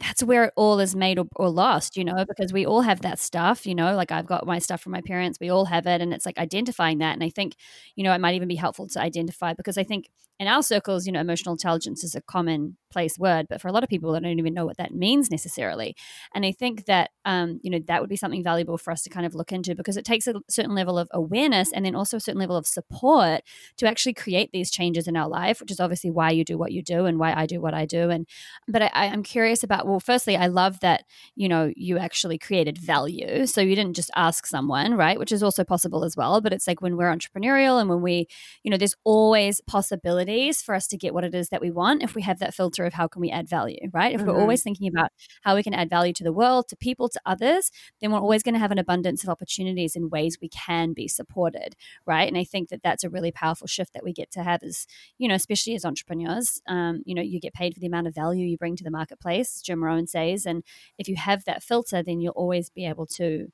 [0.00, 3.00] that's where it all is made or, or, lost, you know, because we all have
[3.02, 5.86] that stuff, you know, like I've got my stuff from my parents, we all have
[5.86, 6.00] it.
[6.00, 7.14] And it's like identifying that.
[7.14, 7.54] And I think,
[7.96, 10.08] you know, it might even be helpful to identify because I think
[10.40, 13.82] in our circles, you know, emotional intelligence is a commonplace word, but for a lot
[13.82, 15.96] of people, they don't even know what that means necessarily.
[16.32, 19.10] And I think that, um, you know, that would be something valuable for us to
[19.10, 22.18] kind of look into because it takes a certain level of awareness and then also
[22.18, 23.40] a certain level of support
[23.78, 26.70] to actually create these changes in our life, which is obviously why you do what
[26.70, 28.08] you do and why I do what I do.
[28.08, 28.24] And,
[28.68, 32.78] but I, I'm curious about, well, firstly, I love that, you know, you actually created
[32.78, 33.46] value.
[33.46, 35.18] So you didn't just ask someone, right?
[35.18, 36.40] Which is also possible as well.
[36.40, 38.26] But it's like when we're entrepreneurial and when we,
[38.62, 42.02] you know, there's always possibilities for us to get what it is that we want
[42.02, 44.14] if we have that filter of how can we add value, right?
[44.14, 44.30] If mm-hmm.
[44.30, 45.10] we're always thinking about
[45.42, 47.70] how we can add value to the world, to people, to others,
[48.00, 51.08] then we're always going to have an abundance of opportunities in ways we can be
[51.08, 51.74] supported,
[52.06, 52.28] right?
[52.28, 54.86] And I think that that's a really powerful shift that we get to have as,
[55.16, 56.60] you know, especially as entrepreneurs.
[56.68, 58.90] Um, you know, you get paid for the amount of value you bring to the
[58.90, 60.46] marketplace, Jim Rohn says.
[60.46, 60.62] And
[60.98, 63.48] if you have that filter, then you'll always be able to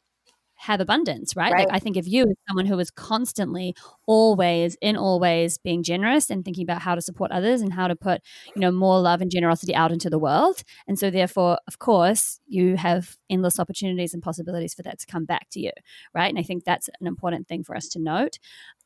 [0.56, 1.52] have abundance, right?
[1.52, 1.66] right?
[1.66, 3.74] Like I think of you as someone who is constantly,
[4.06, 7.96] always, in always being generous and thinking about how to support others and how to
[7.96, 8.22] put,
[8.54, 10.62] you know, more love and generosity out into the world.
[10.86, 15.24] And so therefore, of course, you have endless opportunities and possibilities for that to come
[15.24, 15.72] back to you,
[16.14, 16.28] right?
[16.28, 18.38] And I think that's an important thing for us to note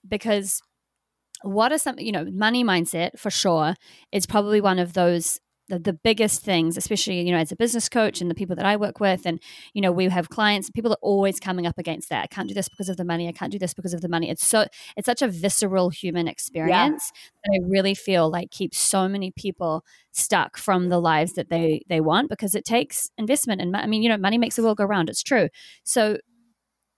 [0.07, 0.63] because
[1.43, 3.75] what are some, you know, money mindset for sure
[4.11, 5.39] is probably one of those
[5.69, 8.65] the, the biggest things, especially, you know, as a business coach and the people that
[8.65, 9.41] I work with, and,
[9.75, 12.23] you know, we have clients, people are always coming up against that.
[12.23, 13.29] I can't do this because of the money.
[13.29, 14.31] I can't do this because of the money.
[14.31, 17.31] It's so, it's such a visceral human experience yeah.
[17.45, 21.83] that I really feel like keeps so many people stuck from the lives that they,
[21.89, 23.61] they want because it takes investment.
[23.61, 25.11] And I mean, you know, money makes the world go round.
[25.11, 25.49] It's true.
[25.85, 26.19] So,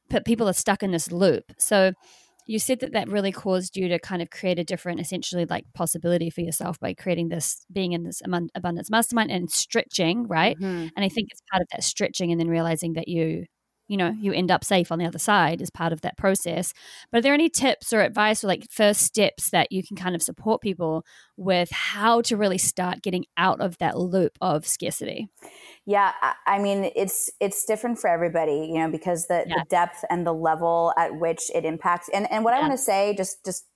[0.09, 1.53] but people are stuck in this loop.
[1.59, 1.93] So,
[2.51, 5.65] you said that that really caused you to kind of create a different essentially like
[5.73, 8.21] possibility for yourself by creating this being in this
[8.55, 10.89] abundance mastermind and stretching right mm-hmm.
[10.97, 13.45] and i think it's part of that stretching and then realizing that you
[13.91, 16.73] you know you end up safe on the other side as part of that process
[17.11, 20.15] but are there any tips or advice or like first steps that you can kind
[20.15, 21.05] of support people
[21.37, 25.29] with how to really start getting out of that loop of scarcity
[25.87, 26.13] yeah
[26.47, 29.57] i mean it's it's different for everybody you know because the, yeah.
[29.59, 32.59] the depth and the level at which it impacts and and what yeah.
[32.59, 33.67] i want to say just just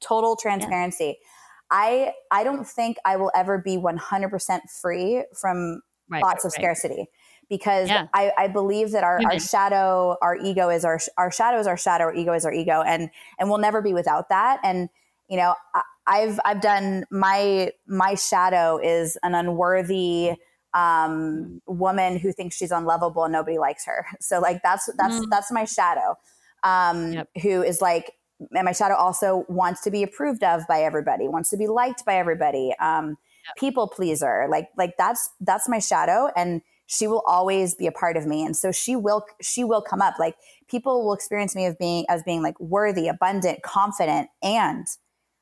[0.00, 1.26] total transparency yeah.
[1.72, 6.52] I I don't think I will ever be 100% free from right, thoughts right, of
[6.52, 7.06] scarcity
[7.50, 8.06] because yeah.
[8.14, 11.76] I, I, believe that our, our shadow, our ego is our our shadow is our
[11.76, 14.60] shadow, our ego is our ego, and and we'll never be without that.
[14.62, 14.88] And
[15.28, 15.54] you know,
[16.06, 20.34] I, have I've done my my shadow is an unworthy
[20.72, 24.06] um, woman who thinks she's unlovable and nobody likes her.
[24.20, 25.26] So like that's that's mm.
[25.28, 26.16] that's my shadow,
[26.62, 27.28] um, yep.
[27.42, 28.12] who is like.
[28.52, 32.06] And my shadow also wants to be approved of by everybody, wants to be liked
[32.06, 32.72] by everybody.
[32.80, 33.18] Um.
[33.56, 38.16] People pleaser, like like that's that's my shadow, and she will always be a part
[38.16, 38.44] of me.
[38.44, 40.14] And so she will she will come up.
[40.18, 40.34] Like
[40.68, 44.28] people will experience me of being as being like worthy abundant confident.
[44.42, 44.86] And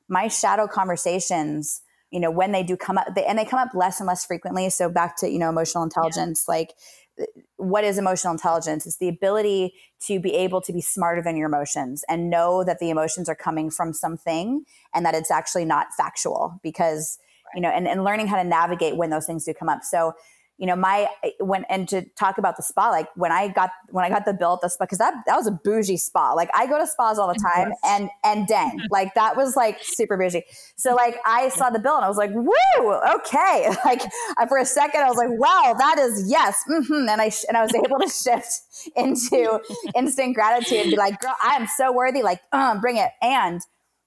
[0.07, 1.81] my shadow conversations
[2.11, 4.25] you know when they do come up they, and they come up less and less
[4.25, 4.69] frequently.
[4.69, 6.53] So back to you know emotional intelligence yeah.
[6.53, 6.73] like
[7.57, 8.85] what is emotional intelligence?
[8.85, 9.73] It's the ability
[10.07, 13.35] to be able to be smarter than your emotions and know that the emotions are
[13.35, 17.51] coming from something and that it's actually not factual because right.
[17.55, 19.83] you know and, and learning how to navigate when those things do come up.
[19.83, 20.13] So
[20.59, 21.07] you know, my
[21.39, 24.33] when and to talk about the spa, like when I got when I got the
[24.33, 26.33] bill at the spa, because that that was a bougie spa.
[26.33, 29.77] Like I go to spas all the time, and and dang, like that was like
[29.81, 30.43] super bougie.
[30.75, 33.73] So like I saw the bill and I was like, woo, okay.
[33.85, 34.01] Like
[34.49, 37.07] for a second, I was like, wow, that is yes, mm-hmm.
[37.07, 38.61] and I and I was able to shift
[38.97, 39.61] into
[39.95, 42.21] instant gratitude and be like, girl, I am so worthy.
[42.21, 43.11] Like, um, bring it.
[43.21, 43.61] And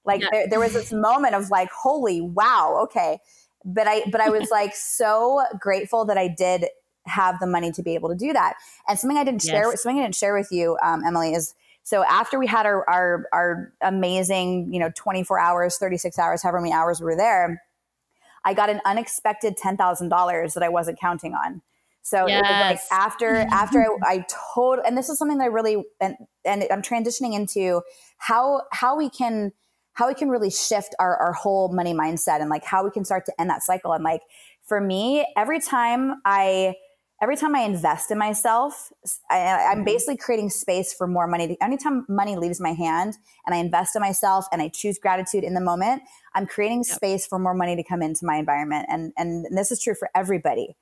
[0.05, 0.27] like yeah.
[0.31, 3.19] there, there was this moment of like, holy wow, okay
[3.65, 6.65] but I but I was like so grateful that I did
[7.05, 8.55] have the money to be able to do that.
[8.87, 9.51] And something I didn't yes.
[9.51, 12.89] share something I didn't share with you, um, Emily, is so after we had our,
[12.89, 17.61] our our amazing, you know, 24 hours, 36 hours, however many hours we were there,
[18.45, 21.61] I got an unexpected ten thousand dollars that I wasn't counting on.
[22.01, 22.39] So yes.
[22.39, 25.83] it was like after after I, I told, and this is something that I really
[26.01, 27.81] and and I'm transitioning into
[28.17, 29.53] how how we can
[29.93, 33.05] how we can really shift our, our whole money mindset and like how we can
[33.05, 33.93] start to end that cycle.
[33.93, 34.21] And like
[34.63, 36.75] for me, every time I,
[37.21, 38.91] every time I invest in myself,
[39.29, 39.85] I, am mm-hmm.
[39.85, 41.57] basically creating space for more money.
[41.61, 45.53] Anytime money leaves my hand and I invest in myself and I choose gratitude in
[45.53, 46.01] the moment,
[46.33, 46.95] I'm creating yep.
[46.95, 48.87] space for more money to come into my environment.
[48.89, 50.75] And, and this is true for everybody.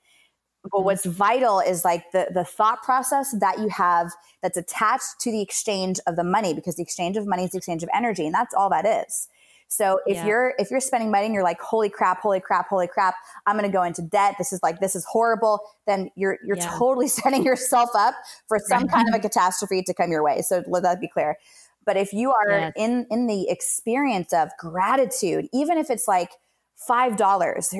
[0.62, 0.84] But mm-hmm.
[0.84, 5.42] what's vital is like the, the thought process that you have that's attached to the
[5.42, 8.26] exchange of the money, because the exchange of money is the exchange of energy.
[8.26, 9.28] And that's all that is.
[9.72, 10.26] So if yeah.
[10.26, 13.14] you're if you're spending money and you're like, holy crap, holy crap, holy crap,
[13.46, 14.34] I'm gonna go into debt.
[14.36, 16.74] This is like this is horrible, then you're you're yeah.
[16.76, 18.14] totally setting yourself up
[18.48, 20.42] for some kind of a catastrophe to come your way.
[20.42, 21.38] So let that be clear.
[21.86, 22.72] But if you are yes.
[22.76, 26.32] in in the experience of gratitude, even if it's like
[26.86, 27.74] five dollars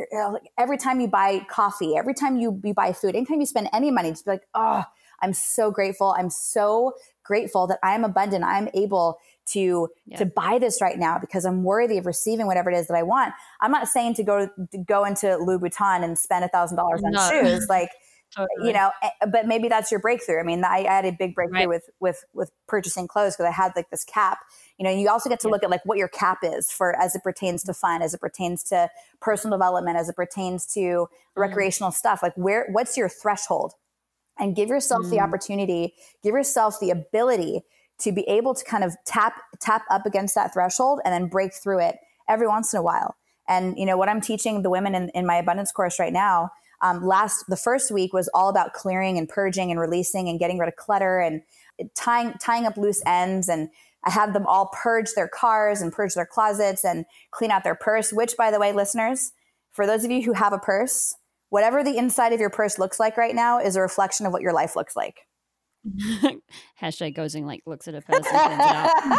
[0.59, 3.91] every time you buy coffee every time you, you buy food anytime you spend any
[3.91, 4.85] money just be like oh
[5.21, 6.93] i'm so grateful i'm so
[7.25, 10.19] grateful that i'm abundant i'm able to yeah.
[10.19, 13.03] to buy this right now because i'm worthy of receiving whatever it is that i
[13.03, 16.77] want i'm not saying to go to go into louis vuitton and spend a thousand
[16.77, 17.29] dollars on no.
[17.31, 17.91] shoes like
[18.35, 18.69] Totally.
[18.69, 21.35] you know eh, but maybe that's your breakthrough i mean i, I had a big
[21.35, 21.69] breakthrough right.
[21.69, 24.38] with with with purchasing clothes because i had like this cap
[24.83, 27.14] you know you also get to look at like what your cap is for as
[27.14, 28.90] it pertains to fun as it pertains to
[29.21, 31.40] personal development as it pertains to mm-hmm.
[31.40, 33.75] recreational stuff like where what's your threshold
[34.40, 35.11] and give yourself mm.
[35.11, 37.61] the opportunity give yourself the ability
[37.99, 41.55] to be able to kind of tap tap up against that threshold and then break
[41.55, 43.14] through it every once in a while
[43.47, 46.51] and you know what i'm teaching the women in, in my abundance course right now
[46.81, 50.59] um, last the first week was all about clearing and purging and releasing and getting
[50.59, 51.42] rid of clutter and
[51.95, 53.68] tying tying up loose ends and
[54.05, 57.75] I had them all purge their cars and purge their closets and clean out their
[57.75, 59.33] purse, which by the way, listeners,
[59.71, 61.15] for those of you who have a purse,
[61.51, 64.43] whatever the inside of your purse looks like right now is a reflection of what
[64.43, 65.21] your life looks like.
[66.81, 69.19] Hashtag goes and like looks at a purse and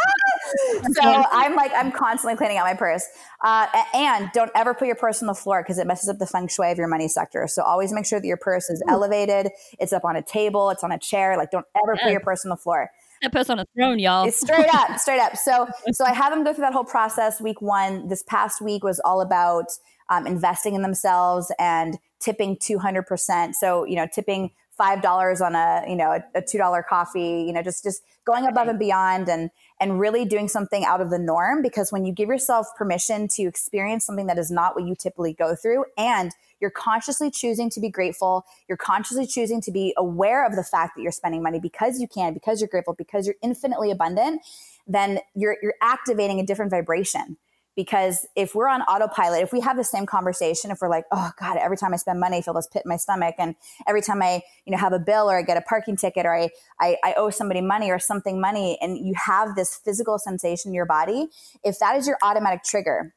[0.94, 3.04] so I'm like, I'm constantly cleaning out my purse.
[3.42, 6.26] Uh, and don't ever put your purse on the floor because it messes up the
[6.26, 7.46] feng shui of your money sector.
[7.48, 9.50] So always make sure that your purse is elevated.
[9.78, 10.70] It's up on a table.
[10.70, 11.36] It's on a chair.
[11.36, 12.90] Like don't ever put your purse on the floor.
[13.30, 14.26] Purse on a throne, y'all.
[14.26, 15.36] It's straight up, straight up.
[15.36, 17.40] So, so I have them go through that whole process.
[17.40, 19.66] Week one, this past week was all about
[20.10, 23.54] um, investing in themselves and tipping 200%.
[23.54, 27.44] So, you know, tipping five dollars on a you know a, a two dollar coffee
[27.46, 31.10] you know just just going above and beyond and and really doing something out of
[31.10, 34.84] the norm because when you give yourself permission to experience something that is not what
[34.84, 36.32] you typically go through and
[36.64, 38.46] you're consciously choosing to be grateful.
[38.70, 41.60] You're consciously choosing to be aware of the fact that you're spending money.
[41.60, 44.40] Because you can because you're grateful because you're infinitely abundant
[44.86, 47.36] then you're you're activating a different vibration.
[47.76, 51.32] Because if we're on autopilot if we have the same conversation if we're like oh
[51.40, 53.56] god every time i spend money i feel this pit in my stomach and
[53.88, 56.32] every time i you know have a bill or i get a parking ticket or
[56.32, 56.48] i
[56.80, 60.74] i, I owe somebody money or something money and you have this physical sensation in
[60.74, 61.26] your body
[61.64, 63.12] if that is your automatic trigger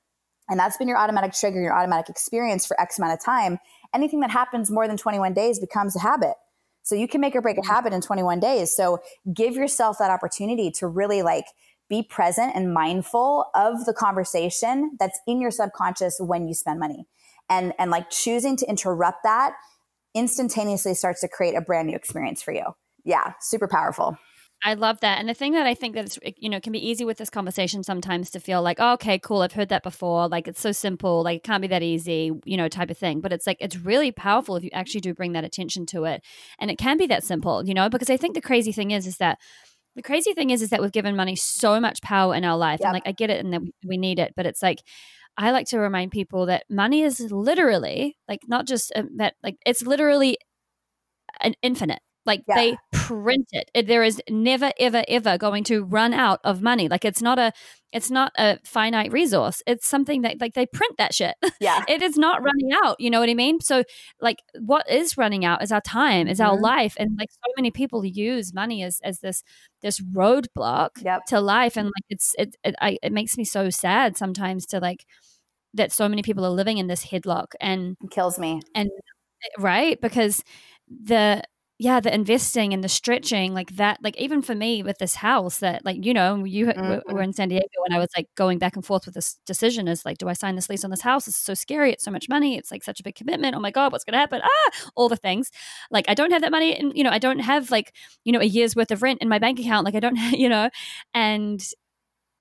[0.50, 3.60] and that's been your automatic trigger your automatic experience for x amount of time
[3.94, 6.34] anything that happens more than 21 days becomes a habit
[6.84, 7.72] so you can make or break a mm-hmm.
[7.72, 9.00] habit in 21 days so
[9.34, 11.46] give yourself that opportunity to really like
[11.90, 17.06] be present and mindful of the conversation that's in your subconscious when you spend money.
[17.50, 19.54] And, and like choosing to interrupt that
[20.14, 22.66] instantaneously starts to create a brand new experience for you.
[23.06, 24.18] Yeah, super powerful.
[24.64, 25.20] I love that.
[25.20, 27.30] And the thing that I think that it's, you know, can be easy with this
[27.30, 30.28] conversation sometimes to feel like, oh, okay, cool, I've heard that before.
[30.28, 33.22] Like it's so simple, like it can't be that easy, you know, type of thing.
[33.22, 36.24] But it's like, it's really powerful if you actually do bring that attention to it.
[36.60, 39.06] And it can be that simple, you know, because I think the crazy thing is,
[39.06, 39.38] is that
[39.96, 42.82] the crazy thing is, is that we've given money so much power in our life.
[42.84, 44.80] And like, I get it and that we need it, but it's like,
[45.38, 49.58] I like to remind people that money is literally like not just uh, that, like
[49.68, 50.38] it's literally
[51.42, 52.56] an infinite like yeah.
[52.56, 53.88] they print it.
[53.88, 56.90] There is never, ever, ever going to run out of money.
[56.90, 57.54] Like it's not a,
[57.94, 59.64] it's not a finite resource.
[59.66, 61.36] It's something that like they print that shit.
[61.60, 63.00] Yeah, it is not running out.
[63.00, 63.62] You know what I mean?
[63.62, 63.84] So
[64.22, 66.50] like, what is running out is our time, is mm-hmm.
[66.50, 69.42] our life, and like so many people use money as as this
[69.82, 71.22] this roadblock yep.
[71.30, 74.80] to life, and like it's it it, I, it makes me so sad sometimes to
[74.80, 75.06] like
[75.74, 78.90] that so many people are living in this headlock and it kills me and
[79.60, 80.44] right because
[80.88, 81.44] the
[81.80, 85.60] yeah the investing and the stretching like that like even for me with this house
[85.60, 87.14] that like you know you mm-hmm.
[87.14, 89.88] were in san diego and i was like going back and forth with this decision
[89.88, 91.28] is like do i sign this lease on this house?
[91.28, 93.72] It's so scary it's so much money it's like such a big commitment oh my
[93.72, 94.42] god what's going to happen?
[94.44, 95.52] Ah all the things.
[95.92, 98.40] Like i don't have that money and you know i don't have like you know
[98.40, 100.70] a year's worth of rent in my bank account like i don't you know
[101.14, 101.64] and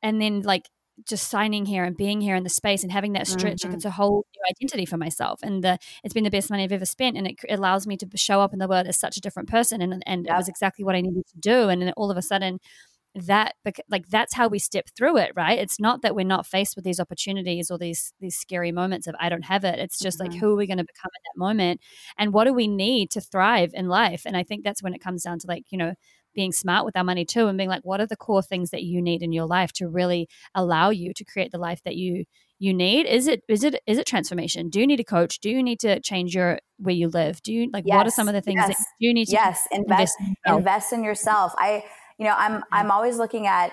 [0.03, 0.68] and then like
[1.05, 3.69] just signing here and being here in the space and having that stretch mm-hmm.
[3.69, 6.65] like it's a whole new identity for myself and the it's been the best money
[6.65, 9.17] i've ever spent and it allows me to show up in the world as such
[9.17, 10.35] a different person and and yep.
[10.35, 12.59] it was exactly what i needed to do and then all of a sudden
[13.15, 13.55] that
[13.89, 16.85] like that's how we step through it right it's not that we're not faced with
[16.85, 20.31] these opportunities or these these scary moments of i don't have it it's just mm-hmm.
[20.31, 21.81] like who are we going to become at that moment
[22.19, 25.01] and what do we need to thrive in life and i think that's when it
[25.01, 25.95] comes down to like you know
[26.37, 28.85] being smart with our money too and being like what are the core things that
[28.85, 32.25] you need in your life to really allow you to create the life that you
[32.59, 33.07] you need?
[33.07, 34.70] Is it is it is it transformation?
[34.70, 35.40] Do you need a coach?
[35.40, 37.42] Do you need to change your where you live?
[37.42, 39.33] Do you like yes, what are some of the things yes, that you need to
[39.33, 41.53] yes invest invest in, invest in yourself.
[41.59, 41.85] I
[42.19, 43.73] you know i'm i'm always looking at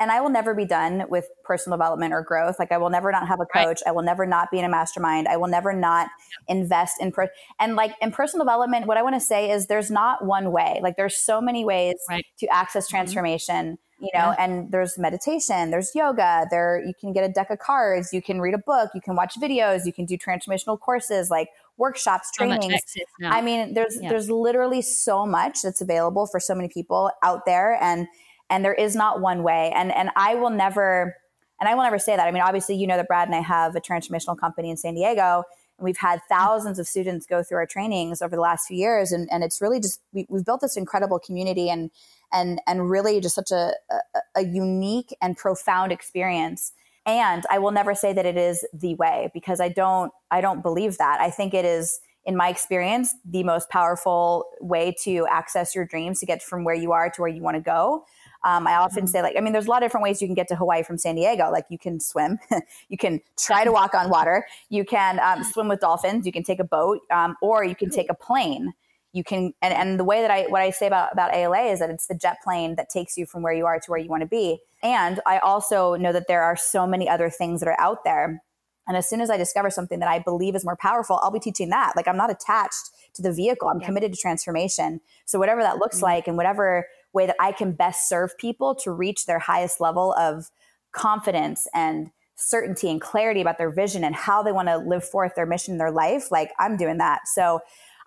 [0.00, 2.56] and i will never be done with personal development or growth.
[2.58, 3.80] Like i will never not have a coach.
[3.84, 3.88] Right.
[3.88, 5.28] i will never not be in a mastermind.
[5.28, 6.08] I will never not
[6.48, 9.90] invest in per- and like in personal development what i want to say is there's
[9.90, 10.80] not one way.
[10.82, 12.24] Like there's so many ways right.
[12.38, 12.96] to access mm-hmm.
[12.96, 13.72] transformation.
[13.72, 14.36] mm-hmm you know yeah.
[14.38, 18.40] and there's meditation there's yoga there you can get a deck of cards you can
[18.40, 22.82] read a book you can watch videos you can do transformational courses like workshops trainings.
[23.24, 24.08] i mean there's yeah.
[24.10, 28.06] there's literally so much that's available for so many people out there and
[28.52, 29.72] and there is not one way.
[29.74, 31.16] And and i will never
[31.58, 32.26] and i will never say that.
[32.26, 34.94] I mean obviously you know that brad and i have a transformational company in san
[34.94, 35.42] diego
[35.78, 39.10] and we've had thousands of students go through our trainings over the last few years
[39.10, 41.90] and, and it's really just we, we've built this incredible community and
[42.32, 46.72] and and really just such a, a, a unique and profound experience
[47.06, 50.62] and i will never say that it is the way because i don't i don't
[50.62, 55.74] believe that i think it is in my experience the most powerful way to access
[55.74, 58.04] your dreams to get from where you are to where you want to go
[58.44, 59.06] um, I often mm-hmm.
[59.06, 60.82] say, like, I mean, there's a lot of different ways you can get to Hawaii
[60.82, 61.50] from San Diego.
[61.50, 62.38] Like, you can swim,
[62.88, 66.42] you can try to walk on water, you can um, swim with dolphins, you can
[66.42, 68.72] take a boat, um, or you can take a plane
[69.12, 71.78] you can and, and the way that i what i say about about ala is
[71.78, 74.08] that it's the jet plane that takes you from where you are to where you
[74.08, 74.58] want to be.
[74.82, 78.42] And i also know that there are so many other things that are out there.
[78.88, 81.38] And as soon as i discover something that i believe is more powerful i'll be
[81.38, 81.92] teaching that.
[81.94, 83.68] Like i'm not attached to the vehicle.
[83.68, 83.86] I'm yeah.
[83.86, 85.00] committed to transformation.
[85.26, 86.06] So whatever that looks mm-hmm.
[86.06, 90.14] like and whatever way that i can best serve people to reach their highest level
[90.14, 90.50] of
[90.92, 95.34] confidence and certainty and clarity about their vision and how they want to live forth
[95.36, 97.28] their mission in their life like i'm doing that.
[97.28, 97.60] So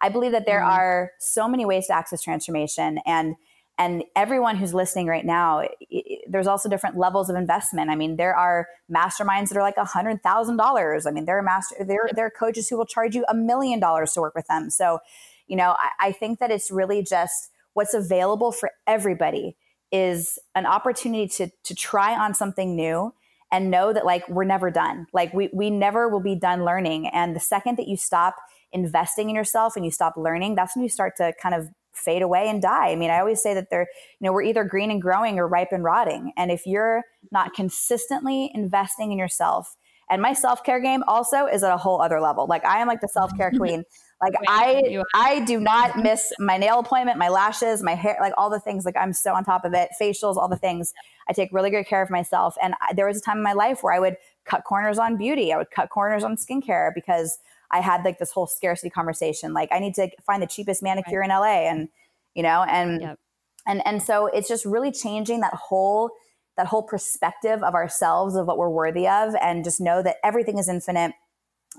[0.05, 0.67] I believe that there mm.
[0.67, 3.35] are so many ways to access transformation and
[3.77, 7.89] and everyone who's listening right now it, there's also different levels of investment.
[7.89, 11.07] I mean there are masterminds that are like a hundred thousand dollars.
[11.07, 13.79] I mean there are master there, there are coaches who will charge you a million
[13.79, 14.69] dollars to work with them.
[14.69, 14.99] So
[15.47, 19.57] you know I, I think that it's really just what's available for everybody
[19.91, 23.11] is an opportunity to to try on something new
[23.51, 25.07] and know that like we're never done.
[25.13, 27.07] Like we we never will be done learning.
[27.07, 28.35] And the second that you stop
[28.75, 32.21] investing in yourself and you stop learning, that's when you start to kind of fade
[32.21, 32.89] away and die.
[32.89, 33.87] I mean, I always say that they're,
[34.19, 36.33] you know, we're either green and growing or ripe and rotting.
[36.37, 39.75] And if you're not consistently investing in yourself,
[40.09, 42.45] and my self-care game also is at a whole other level.
[42.47, 43.83] Like I am like the self-care queen.
[44.21, 48.49] Like I I do not miss my nail appointment, my lashes, my hair, like all
[48.49, 48.85] the things.
[48.85, 49.89] Like I'm so on top of it.
[49.99, 50.93] Facials, all the things.
[51.27, 52.55] I take really good care of myself.
[52.61, 55.17] And I, there was a time in my life where I would cut corners on
[55.17, 55.51] beauty.
[55.51, 57.39] I would cut corners on skincare because
[57.71, 59.53] I had like this whole scarcity conversation.
[59.53, 61.29] Like I need to find the cheapest manicure right.
[61.29, 61.89] in LA and,
[62.33, 63.19] you know, and, yep.
[63.67, 66.11] and, and so it's just really changing that whole,
[66.57, 70.57] that whole perspective of ourselves of what we're worthy of and just know that everything
[70.57, 71.13] is infinite.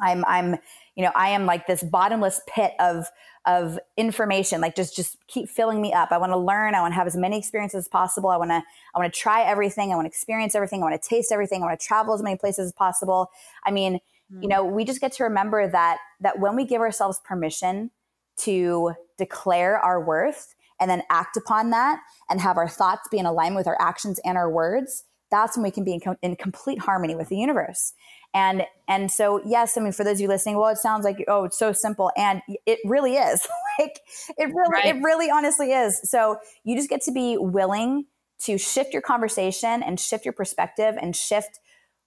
[0.02, 0.56] I'm, I'm,
[0.94, 3.06] you know, I am like this bottomless pit of
[3.46, 6.90] of information like just just keep filling me up i want to learn i want
[6.92, 8.60] to have as many experiences as possible i want to
[8.94, 11.62] i want to try everything i want to experience everything i want to taste everything
[11.62, 13.30] i want to travel as many places as possible
[13.64, 14.00] i mean
[14.32, 14.42] mm.
[14.42, 17.90] you know we just get to remember that that when we give ourselves permission
[18.38, 23.26] to declare our worth and then act upon that and have our thoughts be in
[23.26, 26.36] alignment with our actions and our words that's when we can be in, com- in
[26.36, 27.92] complete harmony with the universe
[28.34, 31.24] and and so yes i mean for those of you listening well it sounds like
[31.28, 33.46] oh it's so simple and it really is
[33.78, 33.98] like
[34.36, 34.86] it really right.
[34.86, 38.04] it really honestly is so you just get to be willing
[38.38, 41.58] to shift your conversation and shift your perspective and shift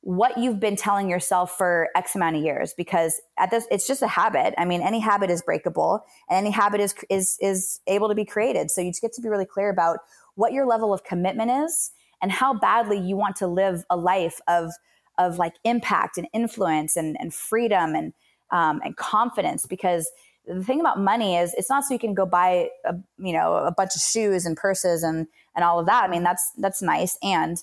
[0.01, 4.01] what you've been telling yourself for x amount of years because at this it's just
[4.01, 4.53] a habit.
[4.57, 8.25] I mean any habit is breakable and any habit is is is able to be
[8.25, 8.71] created.
[8.71, 9.99] So you just get to be really clear about
[10.35, 11.91] what your level of commitment is
[12.21, 14.71] and how badly you want to live a life of
[15.17, 18.13] of like impact and influence and, and freedom and
[18.51, 19.65] um, and confidence.
[19.65, 20.09] Because
[20.47, 23.53] the thing about money is it's not so you can go buy a, you know
[23.55, 26.03] a bunch of shoes and purses and and all of that.
[26.03, 27.17] I mean that's that's nice.
[27.21, 27.61] And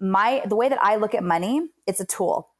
[0.00, 2.50] my the way that i look at money it's a tool.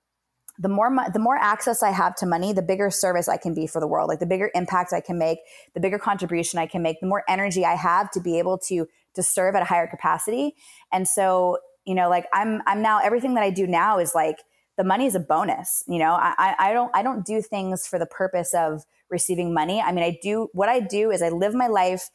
[0.58, 3.66] The more the more access i have to money the bigger service i can be
[3.66, 5.38] for the world like the bigger impact i can make
[5.74, 8.86] the bigger contribution i can make the more energy i have to be able to
[9.16, 10.54] to serve at a higher capacity.
[10.92, 14.38] And so you know like i'm i'm now everything that i do now is like
[14.76, 16.12] the money is a bonus you know?
[16.12, 19.80] I i don't i don't do things for the purpose of receiving money.
[19.80, 22.10] I mean i do what i do is i live my life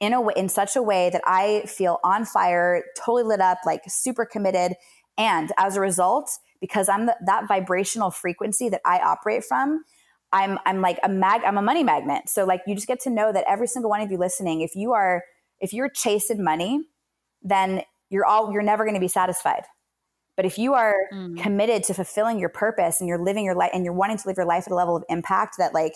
[0.00, 3.58] in a way in such a way that i feel on fire totally lit up
[3.64, 4.74] like super committed.
[5.18, 6.30] And as a result
[6.60, 9.84] because i'm the, that vibrational frequency that i operate from
[10.32, 12.28] i'm i'm like a mag i'm a money magnet.
[12.28, 14.74] So like you just get to know that every single one of you listening if
[14.74, 15.22] you are
[15.60, 16.80] if you're chasing money
[17.42, 19.64] then you're all you're never going to be satisfied.
[20.36, 21.36] But if you are mm.
[21.42, 24.38] committed to fulfilling your purpose and you're living your life and you're wanting to live
[24.38, 25.92] your life at a level of impact that like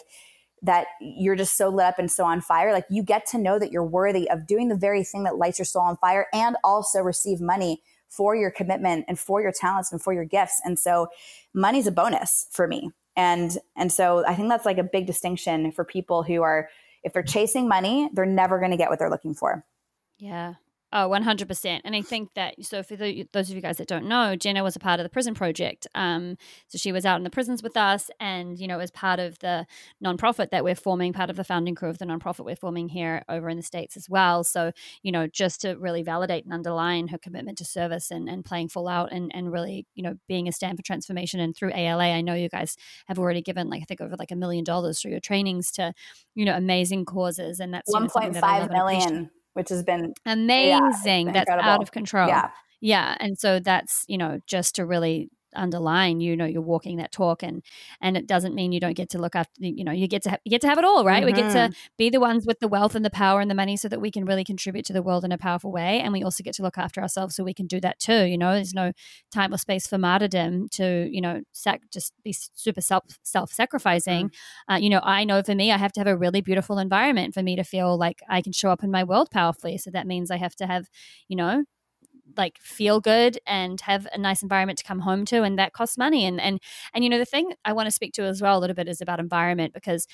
[0.65, 3.59] that you're just so lit up and so on fire like you get to know
[3.59, 6.57] that you're worthy of doing the very thing that lights your soul on fire and
[6.65, 7.81] also receive money
[8.15, 10.61] for your commitment and for your talents and for your gifts.
[10.65, 11.09] And so
[11.53, 12.91] money's a bonus for me.
[13.17, 16.69] And and so i think that's like a big distinction for people who are
[17.05, 19.65] if they're chasing money they're never going to get what they're looking for.
[20.19, 20.55] Yeah
[20.97, 21.81] Oh, 100%.
[21.85, 24.63] And I think that, so for the, those of you guys that don't know, Jenna
[24.63, 25.89] was a part of the prison project.
[25.97, 26.37] Um,
[26.69, 29.37] so she was out in the prisons with us and, you know, as part of
[29.41, 29.67] the
[30.03, 33.25] nonprofit that we're forming, part of the founding crew of the nonprofit we're forming here
[33.29, 34.45] over in the States as well.
[34.45, 34.71] So,
[35.03, 38.69] you know, just to really validate and underline her commitment to service and, and playing
[38.69, 41.41] full out and, and really, you know, being a stand for transformation.
[41.41, 42.77] And through ALA, I know you guys
[43.07, 45.93] have already given, like, I think over like a million dollars through your trainings to,
[46.37, 47.59] you know, amazing causes.
[47.59, 51.27] And that's 1.5 million which has been amazing.
[51.27, 51.71] Yeah, that's incredible.
[51.71, 52.29] out of control.
[52.29, 52.51] Yeah.
[52.81, 53.17] Yeah.
[53.19, 57.43] And so that's, you know, just to really underline you know you're walking that talk
[57.43, 57.63] and
[58.01, 60.31] and it doesn't mean you don't get to look after you know you get to
[60.31, 61.25] ha- you get to have it all right?
[61.25, 61.27] mm-hmm.
[61.27, 61.73] we get to mm-hmm.
[61.99, 64.11] be the ones with the wealth and the power and the money so that we
[64.11, 66.63] can really contribute to the world in a powerful way and we also get to
[66.63, 68.93] look after ourselves so we can do that too you know there's no
[69.33, 74.75] time or space for martyrdom to you know sac- just be super self self-sacrificing mm-hmm.
[74.75, 77.35] uh, you know i know for me i have to have a really beautiful environment
[77.35, 80.07] for me to feel like i can show up in my world powerfully so that
[80.07, 80.89] means i have to have
[81.29, 81.65] you know
[82.37, 85.99] like feel good and have a nice environment to come home to and that costs
[85.99, 86.61] money and and
[86.95, 88.89] and you know the thing i want to speak to as well a little bit
[88.89, 90.07] is about environment because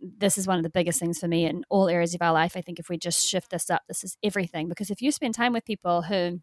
[0.00, 2.56] this is one of the biggest things for me in all areas of our life
[2.56, 5.34] i think if we just shift this up this is everything because if you spend
[5.34, 6.40] time with people who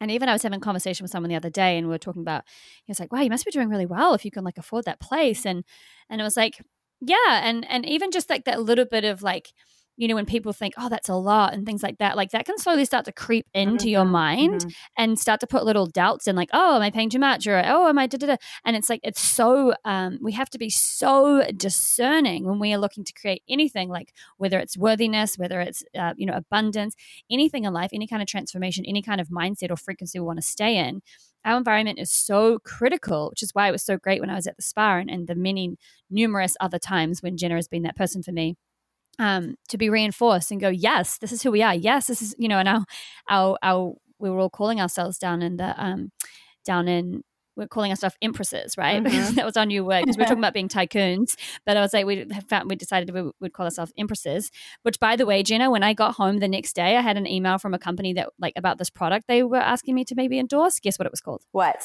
[0.00, 1.98] and even I was having a conversation with someone the other day, and we were
[1.98, 2.44] talking about.
[2.84, 4.84] He was like, "Wow, you must be doing really well if you can like afford
[4.84, 5.64] that place." And
[6.08, 6.60] and it was like,
[7.00, 9.52] yeah, and and even just like that little bit of like
[9.98, 12.46] you know, when people think, oh, that's a lot and things like that, like that
[12.46, 13.88] can slowly start to creep into mm-hmm.
[13.88, 14.68] your mind mm-hmm.
[14.96, 17.48] and start to put little doubts in, like, oh, am I paying too much?
[17.48, 18.36] Or, oh, am I da da da?
[18.64, 22.78] And it's like, it's so, um, we have to be so discerning when we are
[22.78, 26.94] looking to create anything, like whether it's worthiness, whether it's, uh, you know, abundance,
[27.28, 30.38] anything in life, any kind of transformation, any kind of mindset or frequency we want
[30.38, 31.02] to stay in
[31.44, 34.46] our environment is so critical, which is why it was so great when I was
[34.46, 35.76] at the spa and, and the many
[36.10, 38.56] numerous other times when Jenna has been that person for me
[39.18, 41.74] um, to be reinforced and go, yes, this is who we are.
[41.74, 42.84] Yes, this is, you know, and our,
[43.28, 46.10] our, our we were all calling ourselves down in the, um,
[46.64, 47.22] down in,
[47.56, 49.02] we're calling ourselves empresses, right?
[49.02, 49.04] Mm-hmm.
[49.04, 50.02] Because that was our new word.
[50.02, 51.34] Because we are talking about being tycoons,
[51.66, 54.50] but I was like, we found we decided we would call ourselves empresses.
[54.82, 57.26] Which, by the way, Jenna, when I got home the next day, I had an
[57.26, 60.38] email from a company that like about this product they were asking me to maybe
[60.38, 60.78] endorse.
[60.78, 61.42] Guess what it was called?
[61.50, 61.82] What?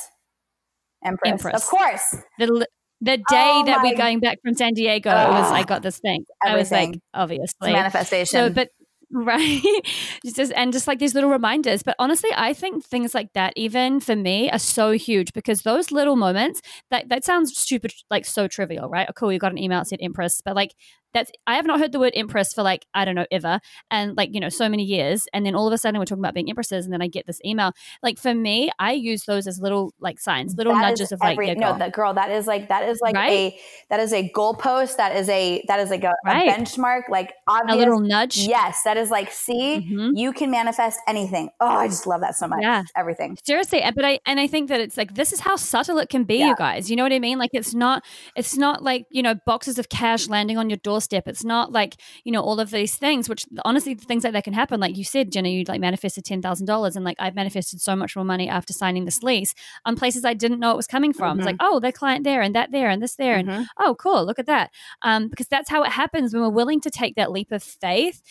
[1.03, 1.31] Empress.
[1.31, 1.63] Empress.
[1.63, 2.15] Of course.
[2.39, 2.67] The,
[3.03, 6.25] the day oh that we're going back from San Diego, was I got this thing.
[6.45, 6.53] Everything.
[6.55, 8.25] I was like, obviously it's manifestation.
[8.25, 8.69] So, but
[9.13, 9.61] right
[10.35, 13.99] just and just like these little reminders but honestly i think things like that even
[13.99, 18.47] for me are so huge because those little moments that that sounds stupid like so
[18.47, 20.73] trivial right oh, cool you got an email that said empress but like
[21.13, 23.59] that's I have not heard the word empress for like I don't know ever.
[23.91, 25.27] And like you know so many years.
[25.33, 27.25] And then all of a sudden we're talking about being empresses and then I get
[27.27, 27.71] this email.
[28.01, 31.37] Like for me I use those as little like signs little that nudges of like
[31.57, 33.31] no that girl that is like that is like right?
[33.31, 33.59] a
[33.89, 34.97] that is a goalpost.
[34.97, 36.49] That is a that is like a, right.
[36.49, 37.03] a benchmark.
[37.09, 38.37] Like obvious, a little nudge.
[38.37, 40.15] Yes that is like see mm-hmm.
[40.15, 41.49] you can manifest anything.
[41.59, 42.61] Oh I just love that so much.
[42.61, 42.83] Yeah.
[42.95, 43.37] Everything.
[43.43, 46.23] Seriously but I and I think that it's like this is how subtle it can
[46.23, 46.49] be yeah.
[46.49, 46.89] you guys.
[46.89, 47.37] You know what I mean?
[47.37, 48.03] Like it's not
[48.35, 51.27] it's not like you know boxes of cash landing on your doorstep doorstep.
[51.27, 54.43] It's not like, you know, all of these things, which honestly, the things like that
[54.43, 54.79] can happen.
[54.79, 58.25] Like you said, Jenna, you like manifested $10,000 and like I've manifested so much more
[58.25, 59.53] money after signing this lease
[59.85, 61.31] on places I didn't know it was coming from.
[61.31, 61.39] Mm-hmm.
[61.39, 61.75] It's like, mm-hmm.
[61.75, 63.37] oh, that client there and that there and this there.
[63.37, 63.49] Mm-hmm.
[63.49, 64.71] And oh, cool, look at that.
[65.01, 68.21] Um, because that's how it happens when we're willing to take that leap of faith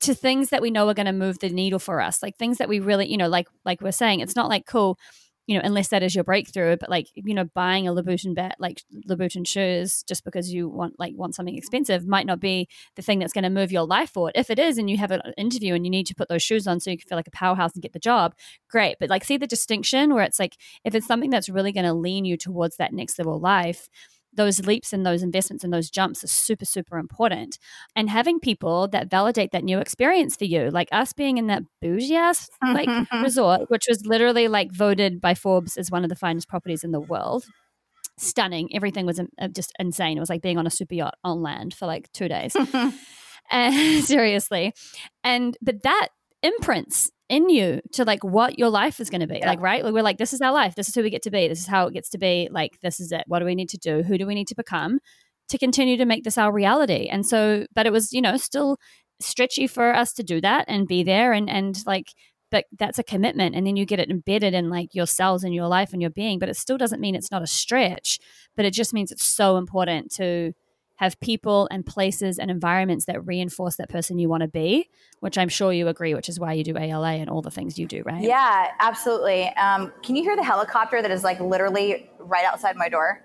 [0.00, 2.58] to things that we know are going to move the needle for us like things
[2.58, 4.98] that we really you know like like we're saying it's not like cool
[5.46, 8.56] you know, unless that is your breakthrough, but like, you know, buying a Louboutin bat,
[8.58, 13.02] like Louboutin shoes, just because you want, like, want something expensive might not be the
[13.02, 14.32] thing that's going to move your life forward.
[14.34, 16.66] If it is, and you have an interview and you need to put those shoes
[16.66, 18.34] on so you can feel like a powerhouse and get the job,
[18.70, 18.96] great.
[18.98, 21.94] But like, see the distinction where it's like, if it's something that's really going to
[21.94, 23.88] lean you towards that next level life,
[24.36, 27.58] those leaps and those investments and those jumps are super, super important.
[27.94, 31.62] And having people that validate that new experience for you, like us being in that
[31.80, 32.88] bougie ass like
[33.22, 36.92] resort, which was literally like voted by Forbes as one of the finest properties in
[36.92, 37.44] the world.
[38.18, 38.74] Stunning.
[38.74, 40.16] Everything was uh, just insane.
[40.16, 42.56] It was like being on a super yacht on land for like two days.
[43.50, 44.72] and seriously.
[45.22, 46.08] And, but that
[46.42, 49.48] imprints in you to like what your life is going to be yeah.
[49.48, 49.84] like right?
[49.84, 50.74] We're like this is our life.
[50.74, 51.48] This is who we get to be.
[51.48, 52.48] This is how it gets to be.
[52.50, 53.24] Like this is it.
[53.26, 54.02] What do we need to do?
[54.02, 54.98] Who do we need to become
[55.48, 57.08] to continue to make this our reality?
[57.10, 58.78] And so but it was you know still
[59.20, 62.08] stretchy for us to do that and be there and and like
[62.50, 65.54] but that's a commitment and then you get it embedded in like your cells and
[65.54, 68.18] your life and your being but it still doesn't mean it's not a stretch
[68.56, 70.52] but it just means it's so important to
[70.96, 74.88] have people and places and environments that reinforce that person you want to be,
[75.20, 77.78] which I'm sure you agree, which is why you do ALA and all the things
[77.78, 78.22] you do, right?
[78.22, 79.48] Yeah, absolutely.
[79.56, 83.24] Um, can you hear the helicopter that is like literally right outside my door?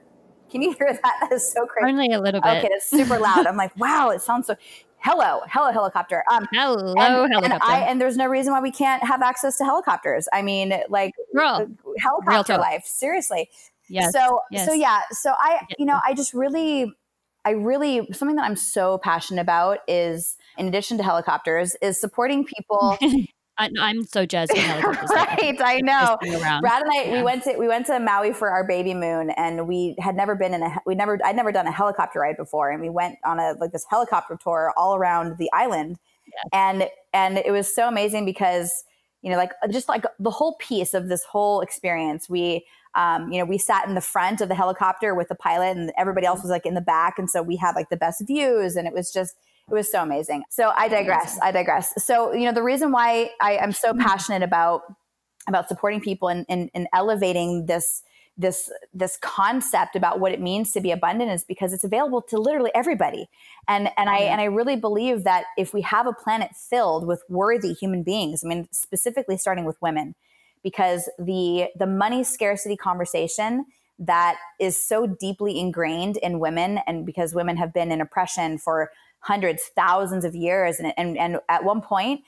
[0.50, 1.02] Can you hear that?
[1.30, 1.92] That is so crazy.
[1.92, 2.58] Only a little bit.
[2.58, 3.46] Okay, it's super loud.
[3.46, 4.56] I'm like, wow, it sounds so.
[4.98, 6.24] Hello, hello, helicopter.
[6.32, 7.46] Um, hello, and, helicopter.
[7.46, 10.28] And, I, and, there's no reason why we can't have access to helicopters.
[10.34, 11.68] I mean, like Girl,
[12.00, 12.84] helicopter life.
[12.86, 13.50] Seriously.
[13.88, 14.12] Yes.
[14.12, 14.68] So, yes.
[14.68, 15.02] so yeah.
[15.12, 16.94] So I, you know, I just really
[17.46, 22.46] I really something that I'm so passionate about is in addition to helicopters is supporting
[22.46, 22.98] people
[23.60, 24.54] I, am so jazzed.
[24.58, 26.18] right, I know.
[26.62, 27.18] Brad and I, yeah.
[27.18, 30.34] we went to we went to Maui for our baby moon, and we had never
[30.34, 33.18] been in a we never I'd never done a helicopter ride before, and we went
[33.26, 36.46] on a like this helicopter tour all around the island, yes.
[36.54, 38.86] and and it was so amazing because
[39.22, 42.66] you know like just like the whole piece of this whole experience we
[43.00, 45.94] um, you know, we sat in the front of the helicopter with the pilot and
[45.98, 47.18] everybody else was like in the back.
[47.18, 49.36] And so we had like the best views and it was just,
[49.70, 50.44] it was so amazing.
[50.50, 51.40] So I digress.
[51.42, 51.94] I digress.
[52.04, 54.02] So, you know, the reason why I am so mm-hmm.
[54.02, 54.82] passionate about,
[55.48, 58.04] about supporting people and, and, and elevating this,
[58.38, 62.38] this this concept about what it means to be abundant is because it's available to
[62.38, 63.28] literally everybody
[63.68, 67.22] and and i and i really believe that if we have a planet filled with
[67.28, 70.16] worthy human beings i mean specifically starting with women
[70.64, 73.66] because the the money scarcity conversation
[73.98, 78.92] that is so deeply ingrained in women and because women have been in oppression for
[79.20, 82.22] hundreds thousands of years and and, and at one point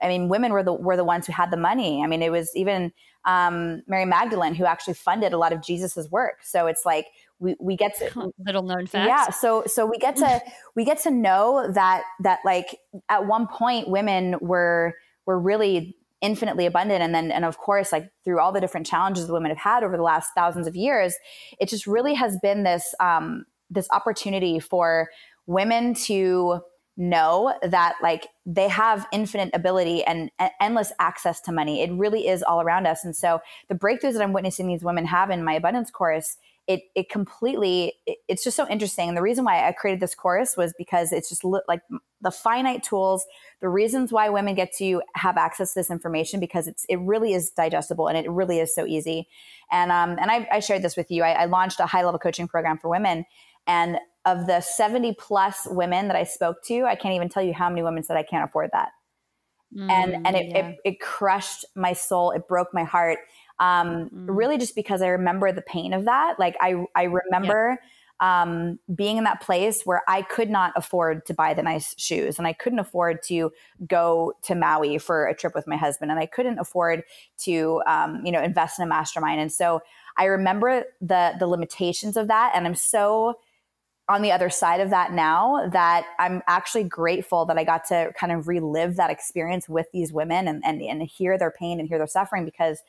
[0.00, 2.02] I mean, women were the were the ones who had the money.
[2.02, 2.92] I mean, it was even
[3.24, 6.38] um, Mary Magdalene who actually funded a lot of Jesus's work.
[6.42, 7.06] So it's like
[7.40, 9.08] we, we get to little known fact.
[9.08, 9.30] Yeah.
[9.30, 10.40] So so we get to
[10.74, 12.78] we get to know that that like
[13.08, 14.94] at one point women were
[15.26, 17.02] were really infinitely abundant.
[17.02, 19.96] And then and of course like through all the different challenges women have had over
[19.96, 21.14] the last thousands of years
[21.60, 25.08] it just really has been this um this opportunity for
[25.46, 26.60] women to
[26.98, 31.80] know that like they have infinite ability and, and, endless access to money.
[31.80, 33.04] It really is all around us.
[33.04, 33.38] And so
[33.68, 36.36] the breakthroughs that i'm witnessing these women have in my abundance course
[36.68, 39.08] it it completely it, it's just so interesting.
[39.08, 41.80] And the reason why i created this course was because it's just li- like
[42.20, 43.24] the finite tools
[43.60, 47.32] the reasons why women get to have access to this information because it's it really
[47.32, 49.26] is digestible and it really is so easy.
[49.72, 51.24] And um and i, I shared this with you.
[51.24, 53.24] I, I launched a high level coaching program for women
[53.66, 57.54] and of the 70 plus women that i spoke to i can't even tell you
[57.54, 58.90] how many women said i can't afford that.
[59.76, 60.68] Mm, and and it, yeah.
[60.68, 62.30] it, it crushed my soul.
[62.30, 63.18] It broke my heart
[63.60, 64.30] um, mm-hmm.
[64.30, 66.38] really just because I remember the pain of that.
[66.38, 67.78] Like I, I remember
[68.20, 72.38] um, being in that place where I could not afford to buy the nice shoes
[72.38, 73.52] and I couldn't afford to
[73.86, 77.04] go to Maui for a trip with my husband and I couldn't afford
[77.44, 79.40] to, um, you know, invest in a mastermind.
[79.40, 79.80] And so
[80.16, 83.38] I remember the the limitations of that, and I'm so
[84.08, 88.10] on the other side of that now that I'm actually grateful that I got to
[88.18, 91.86] kind of relive that experience with these women and, and, and hear their pain and
[91.86, 92.82] hear their suffering because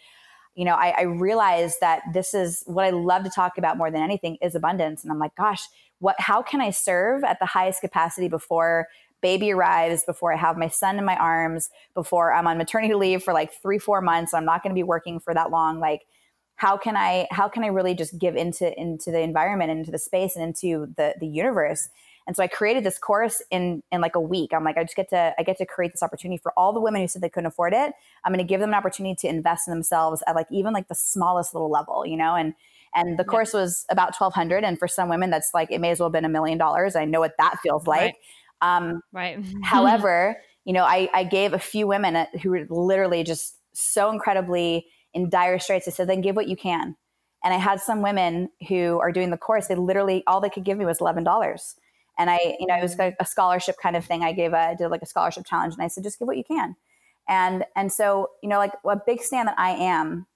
[0.55, 3.91] you know, I, I realized that this is what I love to talk about more
[3.91, 5.03] than anything is abundance.
[5.03, 5.61] And I'm like, gosh,
[5.99, 8.87] what, how can I serve at the highest capacity before
[9.21, 13.23] baby arrives, before I have my son in my arms, before I'm on maternity leave
[13.23, 14.33] for like three, four months.
[14.33, 15.79] I'm not going to be working for that long.
[15.79, 16.05] Like,
[16.55, 19.99] how can I, how can I really just give into, into the environment, into the
[19.99, 21.89] space and into the, the universe?
[22.29, 24.53] And so I created this course in in like a week.
[24.53, 26.79] I'm like, I just get to I get to create this opportunity for all the
[26.79, 27.91] women who said they couldn't afford it.
[28.23, 30.89] I'm going to give them an opportunity to invest in themselves at like even like
[30.89, 32.35] the smallest little level, you know.
[32.35, 32.53] And
[32.93, 35.99] and the course was about 1200 and for some women that's like it may as
[35.99, 36.95] well have been a million dollars.
[36.95, 38.13] I know what that feels like.
[38.61, 38.77] Right.
[38.77, 39.43] Um, right.
[39.63, 44.85] however, you know, I, I gave a few women who were literally just so incredibly
[45.15, 45.87] in dire straits.
[45.87, 46.95] I said, then give what you can.
[47.43, 49.65] And I had some women who are doing the course.
[49.65, 51.75] They literally all they could give me was eleven dollars.
[52.19, 54.23] And I, you know, it was like a scholarship kind of thing.
[54.23, 56.37] I gave a, I did like a scholarship challenge and I said, just give what
[56.37, 56.75] you can.
[57.29, 60.27] And, and so, you know, like a big stand that I am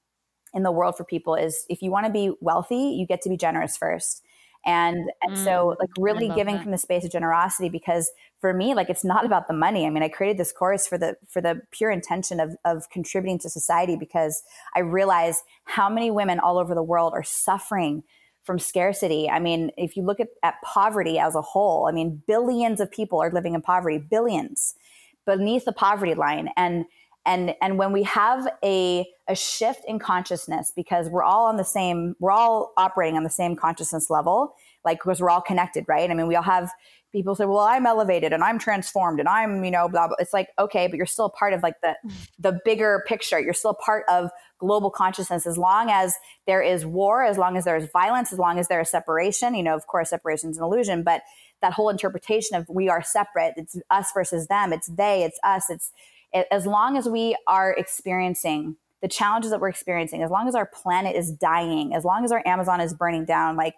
[0.54, 3.30] in the world for people is if you want to be wealthy, you get to
[3.30, 4.24] be generous first.
[4.66, 6.64] And, and mm, so like really giving that.
[6.64, 8.10] from the space of generosity, because
[8.40, 9.86] for me, like it's not about the money.
[9.86, 13.40] I mean, I created this course for the, for the pure intention of, of contributing
[13.40, 14.42] to society because
[14.74, 18.04] I realize how many women all over the world are suffering
[18.44, 19.30] from scarcity.
[19.30, 22.92] I mean, if you look at, at poverty as a whole, I mean, billions of
[22.92, 24.76] people are living in poverty, billions
[25.26, 26.50] beneath the poverty line.
[26.58, 26.86] And
[27.26, 31.64] and and when we have a a shift in consciousness because we're all on the
[31.64, 36.12] same we're all operating on the same consciousness level like because we're all connected right
[36.12, 36.70] i mean we all have
[37.14, 40.18] people say well i'm elevated and i'm transformed and i'm you know blah blah.
[40.20, 42.12] It's like okay but you're still part of like the mm.
[42.40, 43.40] the bigger picture.
[43.40, 44.32] You're still part of
[44.64, 45.46] global consciousness.
[45.46, 46.16] As long as
[46.48, 49.56] there is war, as long as there is violence, as long as there is separation.
[49.56, 51.22] You know, of course, separation is an illusion, but
[51.62, 55.70] that whole interpretation of we are separate, it's us versus them, it's they, it's us,
[55.70, 55.92] it's
[56.34, 60.56] it, as long as we are experiencing the challenges that we're experiencing, as long as
[60.56, 63.76] our planet is dying, as long as our Amazon is burning down, like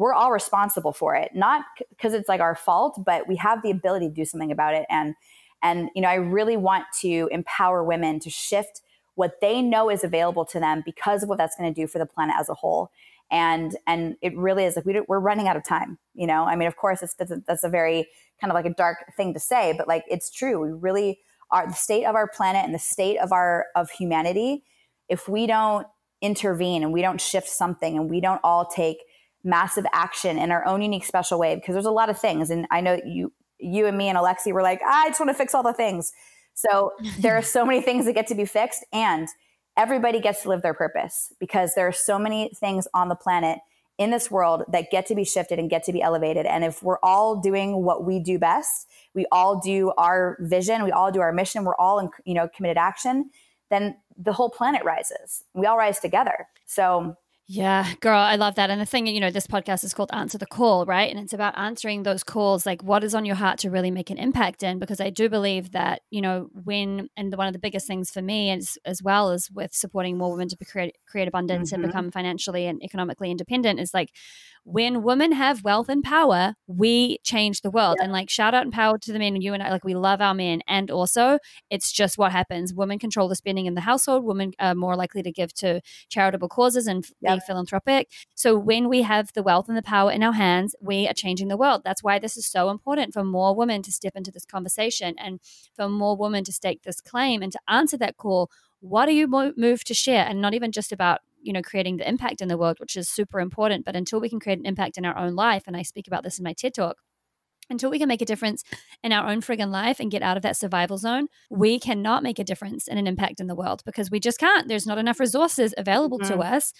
[0.00, 1.32] we're all responsible for it.
[1.34, 4.74] Not because it's like our fault, but we have the ability to do something about
[4.74, 4.86] it.
[4.88, 5.14] And
[5.62, 8.80] and you know, I really want to empower women to shift
[9.14, 11.98] what they know is available to them because of what that's going to do for
[11.98, 12.90] the planet as a whole
[13.30, 16.56] and and it really is like we we're running out of time you know i
[16.56, 18.08] mean of course it's that's a, that's a very
[18.40, 21.20] kind of like a dark thing to say but like it's true we really
[21.50, 24.64] are the state of our planet and the state of our of humanity
[25.08, 25.86] if we don't
[26.22, 28.98] intervene and we don't shift something and we don't all take
[29.44, 32.66] massive action in our own unique special way because there's a lot of things and
[32.70, 35.54] i know you you and me and alexi were like i just want to fix
[35.54, 36.12] all the things
[36.54, 39.28] so there are so many things that get to be fixed and
[39.76, 43.58] everybody gets to live their purpose because there are so many things on the planet
[44.00, 46.46] in this world that get to be shifted and get to be elevated.
[46.46, 50.90] And if we're all doing what we do best, we all do our vision, we
[50.90, 53.30] all do our mission, we're all in, you know, committed action,
[53.68, 55.44] then the whole planet rises.
[55.52, 56.46] We all rise together.
[56.64, 57.14] So
[57.52, 58.70] yeah, girl, I love that.
[58.70, 61.10] And the thing, you know, this podcast is called Answer the Call, right?
[61.10, 64.08] And it's about answering those calls, like what is on your heart to really make
[64.08, 64.78] an impact in.
[64.78, 68.22] Because I do believe that, you know, when, and one of the biggest things for
[68.22, 71.82] me, as, as well as with supporting more women to create, create abundance mm-hmm.
[71.82, 74.14] and become financially and economically independent, is like
[74.72, 77.96] when women have wealth and power, we change the world.
[77.98, 78.04] Yeah.
[78.04, 79.40] And like shout out and power to the men.
[79.40, 80.62] You and I, like we love our men.
[80.68, 81.38] And also,
[81.70, 82.72] it's just what happens.
[82.72, 84.24] Women control the spending in the household.
[84.24, 87.38] Women are more likely to give to charitable causes and yep.
[87.38, 88.10] be philanthropic.
[88.34, 91.48] So when we have the wealth and the power in our hands, we are changing
[91.48, 91.82] the world.
[91.84, 95.40] That's why this is so important for more women to step into this conversation and
[95.74, 98.50] for more women to stake this claim and to answer that call
[98.80, 102.08] what are you moved to share and not even just about you know creating the
[102.08, 104.98] impact in the world which is super important but until we can create an impact
[104.98, 106.96] in our own life and i speak about this in my ted talk
[107.70, 108.64] until we can make a difference
[109.02, 112.38] in our own friggin' life and get out of that survival zone, we cannot make
[112.38, 114.68] a difference and an impact in the world because we just can't.
[114.68, 116.34] There's not enough resources available mm-hmm.
[116.34, 116.72] to us,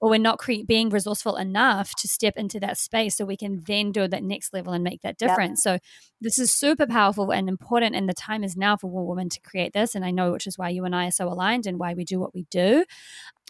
[0.00, 3.62] or we're not cre- being resourceful enough to step into that space so we can
[3.66, 5.64] then do that next level and make that difference.
[5.66, 5.80] Yep.
[5.80, 5.84] So,
[6.20, 7.94] this is super powerful and important.
[7.94, 9.94] And the time is now for women to create this.
[9.94, 12.04] And I know, which is why you and I are so aligned and why we
[12.04, 12.84] do what we do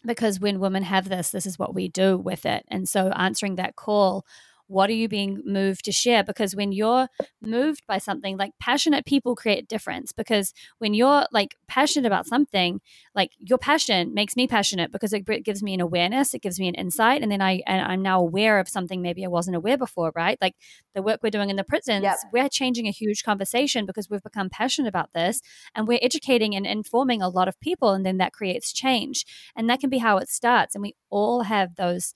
[0.04, 2.64] because when women have this, this is what we do with it.
[2.68, 4.24] And so answering that call,
[4.68, 7.08] what are you being moved to share because when you're
[7.42, 12.80] moved by something like passionate people create difference because when you're like passionate about something
[13.14, 16.68] like your passion makes me passionate because it gives me an awareness it gives me
[16.68, 19.78] an insight and then i and i'm now aware of something maybe i wasn't aware
[19.78, 20.54] before right like
[20.94, 22.16] the work we're doing in the prisons yep.
[22.32, 25.40] we're changing a huge conversation because we've become passionate about this
[25.74, 29.24] and we're educating and informing a lot of people and then that creates change
[29.56, 32.14] and that can be how it starts and we all have those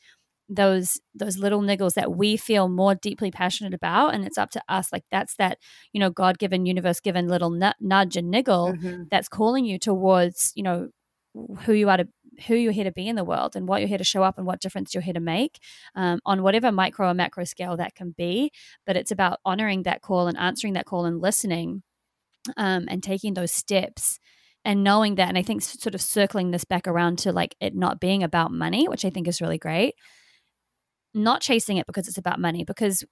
[0.55, 4.63] those those little niggles that we feel more deeply passionate about and it's up to
[4.69, 5.59] us like that's that
[5.93, 7.51] you know god given universe given little
[7.81, 9.05] nudge and niggle mm-hmm.
[9.11, 10.89] that's calling you towards you know
[11.65, 12.09] who you are to
[12.47, 14.37] who you're here to be in the world and what you're here to show up
[14.37, 15.59] and what difference you're here to make
[15.95, 18.51] um, on whatever micro or macro scale that can be
[18.87, 21.83] but it's about honoring that call and answering that call and listening
[22.57, 24.19] um, and taking those steps
[24.65, 27.75] and knowing that and i think sort of circling this back around to like it
[27.75, 29.95] not being about money which i think is really great
[31.15, 33.05] not chasing it because it's about money, because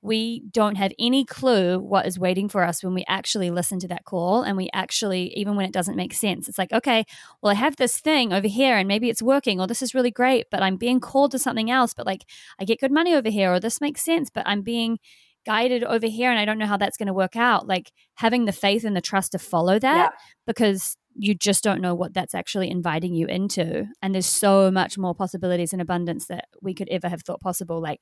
[0.00, 3.88] we don't have any clue what is waiting for us when we actually listen to
[3.88, 7.04] that call and we actually even when it doesn't make sense it's like okay
[7.42, 10.10] well i have this thing over here and maybe it's working or this is really
[10.10, 12.24] great but i'm being called to something else but like
[12.60, 14.98] i get good money over here or this makes sense but i'm being
[15.44, 18.44] guided over here and i don't know how that's going to work out like having
[18.44, 20.18] the faith and the trust to follow that yeah.
[20.46, 23.86] because you just don't know what that's actually inviting you into.
[24.00, 27.80] And there's so much more possibilities and abundance that we could ever have thought possible.
[27.80, 28.00] Like,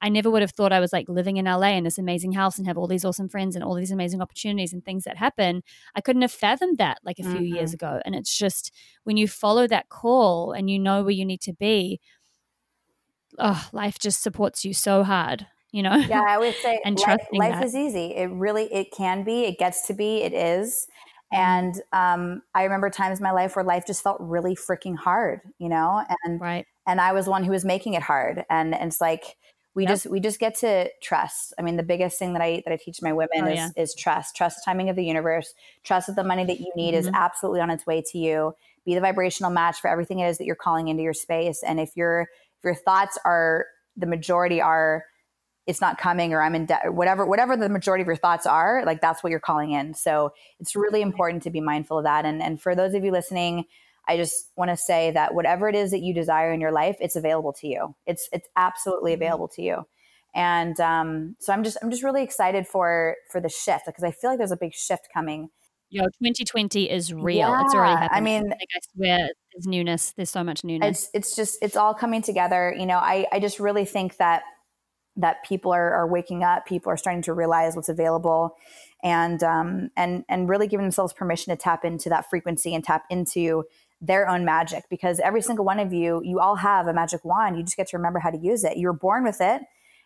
[0.00, 2.58] I never would have thought I was like living in LA in this amazing house
[2.58, 5.62] and have all these awesome friends and all these amazing opportunities and things that happen.
[5.94, 7.56] I couldn't have fathomed that like a few mm-hmm.
[7.56, 8.00] years ago.
[8.04, 8.72] And it's just
[9.04, 12.00] when you follow that call and you know where you need to be,
[13.38, 15.46] oh, life just supports you so hard.
[15.72, 15.96] You know?
[15.96, 18.14] Yeah, I would say and life, life is easy.
[18.16, 19.44] It really it can be.
[19.44, 20.22] It gets to be.
[20.22, 20.86] It is.
[21.32, 25.40] And um, I remember times in my life where life just felt really freaking hard,
[25.58, 26.66] you know, and right.
[26.86, 28.44] and I was one who was making it hard.
[28.48, 29.36] And, and it's like
[29.74, 29.90] we yep.
[29.90, 31.52] just we just get to trust.
[31.58, 33.70] I mean, the biggest thing that I that I teach my women oh, is yeah.
[33.76, 34.34] is trust.
[34.34, 35.52] Trust the timing of the universe.
[35.84, 37.08] Trust that the money that you need mm-hmm.
[37.08, 38.54] is absolutely on its way to you.
[38.86, 41.62] Be the vibrational match for everything it is that you're calling into your space.
[41.62, 43.66] And if your if your thoughts are
[43.96, 45.04] the majority are
[45.66, 48.84] it's not coming or I'm in debt, whatever, whatever the majority of your thoughts are,
[48.86, 49.94] like that's what you're calling in.
[49.94, 52.24] So it's really important to be mindful of that.
[52.24, 53.64] And, and for those of you listening,
[54.08, 56.96] I just want to say that whatever it is that you desire in your life,
[57.00, 57.96] it's available to you.
[58.06, 59.22] It's, it's absolutely mm-hmm.
[59.22, 59.86] available to you.
[60.34, 64.12] And um, so I'm just, I'm just really excited for, for the shift because I
[64.12, 65.48] feel like there's a big shift coming.
[65.88, 67.38] Yo, 2020 is real.
[67.38, 68.16] Yeah, it's already happening.
[68.16, 69.18] I mean, like I swear
[69.54, 70.12] there's newness.
[70.12, 71.04] There's so much newness.
[71.04, 72.74] It's, it's just, it's all coming together.
[72.76, 74.42] You know, I, I just really think that
[75.16, 78.56] that people are, are waking up, people are starting to realize what's available,
[79.02, 83.04] and um, and and really giving themselves permission to tap into that frequency and tap
[83.10, 83.64] into
[84.00, 84.84] their own magic.
[84.90, 87.56] Because every single one of you, you all have a magic wand.
[87.56, 88.76] You just get to remember how to use it.
[88.76, 89.62] You were born with it,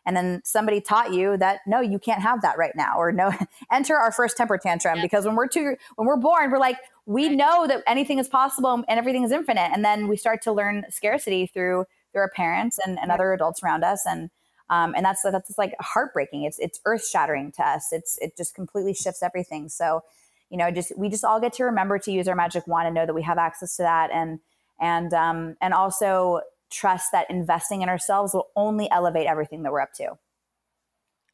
[0.06, 3.32] and then somebody taught you that no, you can't have that right now, or no,
[3.72, 4.96] enter our first temper tantrum.
[4.96, 5.02] Yeah.
[5.02, 8.84] Because when we're too, when we're born, we're like we know that anything is possible
[8.88, 12.78] and everything is infinite, and then we start to learn scarcity through through our parents
[12.84, 14.30] and, and other adults around us, and
[14.70, 16.44] um, and that's that's like heartbreaking.
[16.44, 17.88] It's it's earth shattering to us.
[17.92, 19.68] It's it just completely shifts everything.
[19.68, 20.04] So,
[20.48, 22.94] you know, just we just all get to remember to use our magic wand and
[22.94, 24.38] know that we have access to that, and
[24.80, 26.40] and um, and also
[26.70, 30.16] trust that investing in ourselves will only elevate everything that we're up to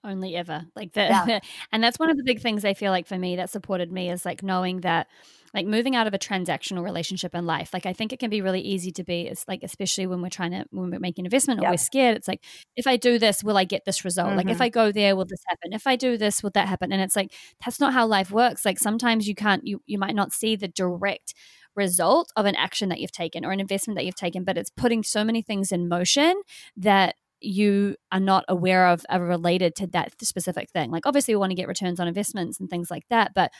[0.03, 1.41] only ever like the, yeah.
[1.73, 4.09] and that's one of the big things i feel like for me that supported me
[4.09, 5.09] is like knowing that
[5.57, 8.43] like moving out of a transactional relationship in life like i think it can be
[8.43, 11.61] really easy to be it's like especially when we're trying to when we're making investment
[11.61, 12.45] or we're scared it's like
[12.77, 14.37] if i do this will i get this result mm-hmm.
[14.37, 14.63] like if mm-hmm.
[14.65, 17.17] i go there will this happen if i do this will that happen and it's
[17.17, 17.33] like
[17.65, 20.69] that's not how life works like sometimes you can't you you might not see the
[20.69, 21.35] direct
[21.75, 24.71] result of an action that you've taken or an investment that you've taken but it's
[24.71, 26.41] putting so many things in motion
[26.77, 30.91] that you are not aware of are related to that specific thing.
[30.91, 33.53] Like obviously we want to get returns on investments and things like that, but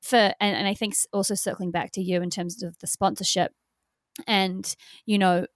[0.00, 3.52] for and, and I think also circling back to you in terms of the sponsorship
[4.26, 4.74] and
[5.06, 5.46] you know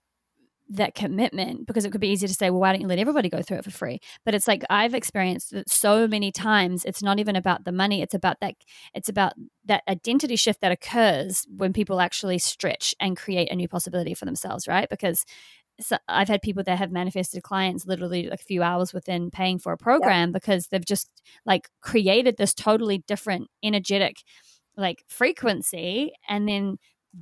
[0.70, 3.28] that commitment because it could be easy to say well why don't you let everybody
[3.28, 4.00] go through it for free?
[4.24, 8.00] But it's like i've experienced it so many times it's not even about the money
[8.00, 8.54] it's about that
[8.94, 9.34] it's about
[9.66, 14.24] that identity shift that occurs when people actually stretch and create a new possibility for
[14.24, 14.88] themselves right?
[14.88, 15.24] Because
[15.80, 19.58] so I've had people that have manifested clients literally like a few hours within paying
[19.58, 21.10] for a program because they've just
[21.44, 24.22] like created this totally different energetic
[24.76, 26.78] like frequency and then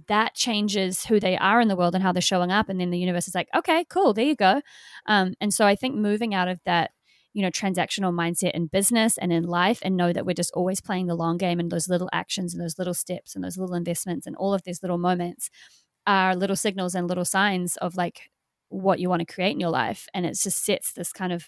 [0.09, 2.90] that changes who they are in the world and how they're showing up and then
[2.90, 4.62] the universe is like okay cool there you go.
[5.07, 6.90] Um, and so i think moving out of that
[7.34, 10.80] you know transactional mindset in business and in life and know that we're just always
[10.80, 13.74] playing the long game and those little actions and those little steps and those little
[13.74, 15.50] investments and all of these little moments
[16.07, 18.30] are little signals and little signs of like
[18.72, 21.46] what you want to create in your life and it just sets this kind of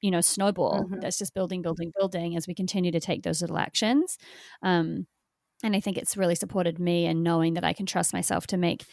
[0.00, 1.00] you know snowball mm-hmm.
[1.00, 4.18] that's just building building building as we continue to take those little actions
[4.62, 5.06] um,
[5.62, 8.56] and i think it's really supported me in knowing that i can trust myself to
[8.56, 8.84] make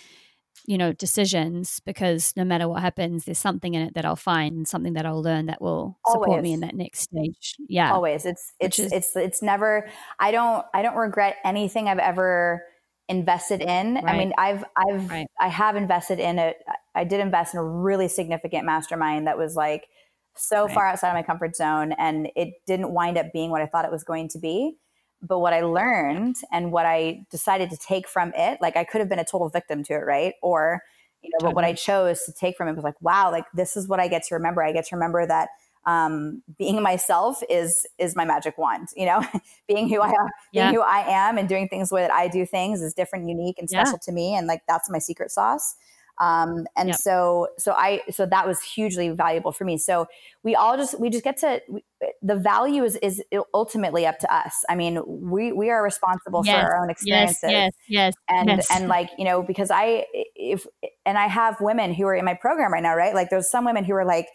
[0.68, 4.68] you know decisions because no matter what happens there's something in it that i'll find
[4.68, 6.44] something that i'll learn that will support always.
[6.44, 10.66] me in that next stage yeah always it's it's is, it's it's never i don't
[10.74, 12.64] i don't regret anything i've ever
[13.10, 14.06] invested in right.
[14.06, 15.28] i mean i've i've right.
[15.40, 16.58] i have invested in it
[16.96, 19.88] i did invest in a really significant mastermind that was like
[20.36, 20.74] so right.
[20.74, 23.84] far outside of my comfort zone and it didn't wind up being what i thought
[23.84, 24.78] it was going to be
[25.22, 29.00] but what I learned and what I decided to take from it, like I could
[29.00, 30.34] have been a total victim to it, right?
[30.42, 30.82] Or,
[31.22, 31.50] you know, totally.
[31.50, 34.00] but what I chose to take from it was like, wow, like this is what
[34.00, 34.64] I get to remember.
[34.64, 35.50] I get to remember that
[35.86, 38.90] um, being myself is is my magic wand.
[38.96, 39.26] You know,
[39.68, 40.66] being who I am, yeah.
[40.66, 43.28] being who I am, and doing things the way that I do things is different,
[43.28, 44.06] unique, and special yeah.
[44.06, 44.36] to me.
[44.36, 45.76] And like that's my secret sauce.
[46.20, 46.98] Um, and yep.
[46.98, 49.78] so, so I, so that was hugely valuable for me.
[49.78, 50.08] So
[50.44, 51.84] we all just, we just get to, we,
[52.22, 53.24] the value is, is
[53.54, 54.54] ultimately up to us.
[54.68, 56.62] I mean, we, we are responsible yes.
[56.62, 57.40] for our own experiences.
[57.44, 58.68] Yes, yes, yes And, yes.
[58.70, 60.06] and like, you know, because I,
[60.36, 60.66] if,
[61.06, 63.16] and I have women who are in my program right now, right?
[63.16, 64.28] Like there's some women who are like,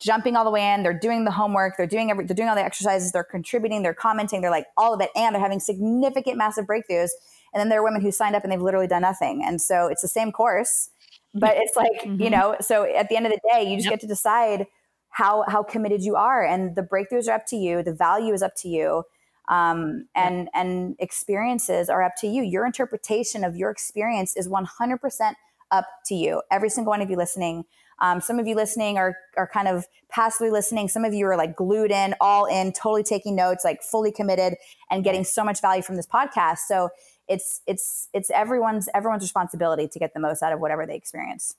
[0.00, 0.82] jumping all the way in.
[0.82, 1.76] They're doing the homework.
[1.76, 3.12] They're doing every, they're doing all the exercises.
[3.12, 3.82] They're contributing.
[3.82, 4.40] They're commenting.
[4.40, 7.10] They're like all of it, and they're having significant, massive breakthroughs.
[7.52, 9.42] And then there are women who signed up and they've literally done nothing.
[9.44, 10.90] And so it's the same course,
[11.34, 12.20] but it's like mm-hmm.
[12.20, 13.94] you know so at the end of the day you just yep.
[13.94, 14.66] get to decide
[15.10, 18.42] how how committed you are and the breakthroughs are up to you the value is
[18.42, 19.04] up to you
[19.48, 20.48] um, and yep.
[20.54, 25.34] and experiences are up to you your interpretation of your experience is 100%
[25.70, 27.64] up to you every single one of you listening
[28.00, 31.36] um, some of you listening are are kind of passively listening some of you are
[31.36, 34.54] like glued in all in totally taking notes like fully committed
[34.90, 36.88] and getting so much value from this podcast so
[37.30, 41.54] it's it's it's everyone's everyone's responsibility to get the most out of whatever they experience.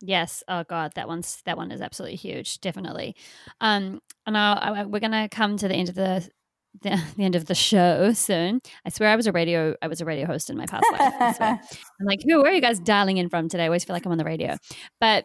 [0.00, 0.44] Yes.
[0.48, 2.60] Oh God, that one's that one is absolutely huge.
[2.60, 3.16] Definitely.
[3.60, 6.28] Um, and I, I, we're gonna come to the end of the,
[6.82, 8.60] the, the end of the show soon.
[8.84, 11.40] I swear I was a radio I was a radio host in my past life.
[11.40, 13.64] I'm like, who where are you guys dialing in from today?
[13.64, 14.58] I always feel like I'm on the radio.
[15.00, 15.24] But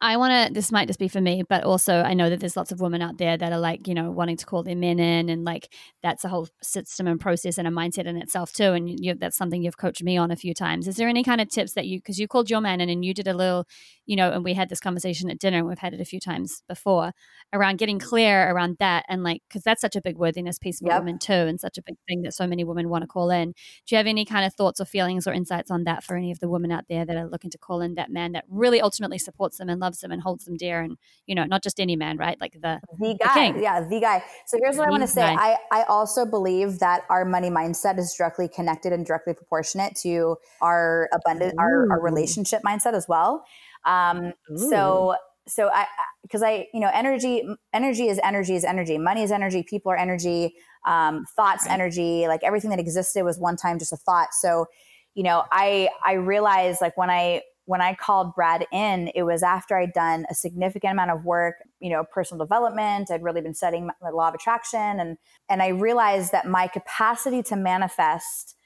[0.00, 2.56] I want to, this might just be for me, but also I know that there's
[2.56, 4.98] lots of women out there that are like, you know, wanting to call their men
[4.98, 5.72] in and like
[6.02, 8.72] that's a whole system and process and a mindset in itself too.
[8.72, 10.88] And you, that's something you've coached me on a few times.
[10.88, 13.04] Is there any kind of tips that you, because you called your man in and
[13.04, 13.64] you did a little,
[14.06, 16.18] you know, and we had this conversation at dinner and we've had it a few
[16.18, 17.12] times before
[17.52, 18.08] around getting mm-hmm.
[18.08, 21.00] clear around that and like, because that's such a big worthiness piece for yep.
[21.00, 23.52] women too and such a big thing that so many women want to call in.
[23.86, 26.32] Do you have any kind of thoughts or feelings or insights on that for any
[26.32, 28.80] of the women out there that are looking to call in that man that really
[28.80, 30.96] ultimately supports them and loves them and holds them dear and
[31.26, 34.22] you know not just any man right like the the guy the yeah the guy
[34.46, 37.50] so here's what the i want to say i i also believe that our money
[37.50, 43.06] mindset is directly connected and directly proportionate to our abundant our, our relationship mindset as
[43.08, 43.44] well
[43.84, 44.70] um Ooh.
[44.70, 45.14] so
[45.48, 45.86] so i
[46.26, 48.98] because I, you know, energy, energy is energy is energy.
[48.98, 49.62] Money is energy.
[49.62, 50.54] People are energy.
[50.86, 51.74] Um, thoughts, right.
[51.74, 52.26] energy.
[52.26, 54.28] Like everything that existed was one time just a thought.
[54.32, 54.66] So,
[55.14, 59.42] you know, I I realized like when I when I called Brad in, it was
[59.42, 63.10] after I'd done a significant amount of work, you know, personal development.
[63.10, 67.42] I'd really been studying the law of attraction, and and I realized that my capacity
[67.44, 68.56] to manifest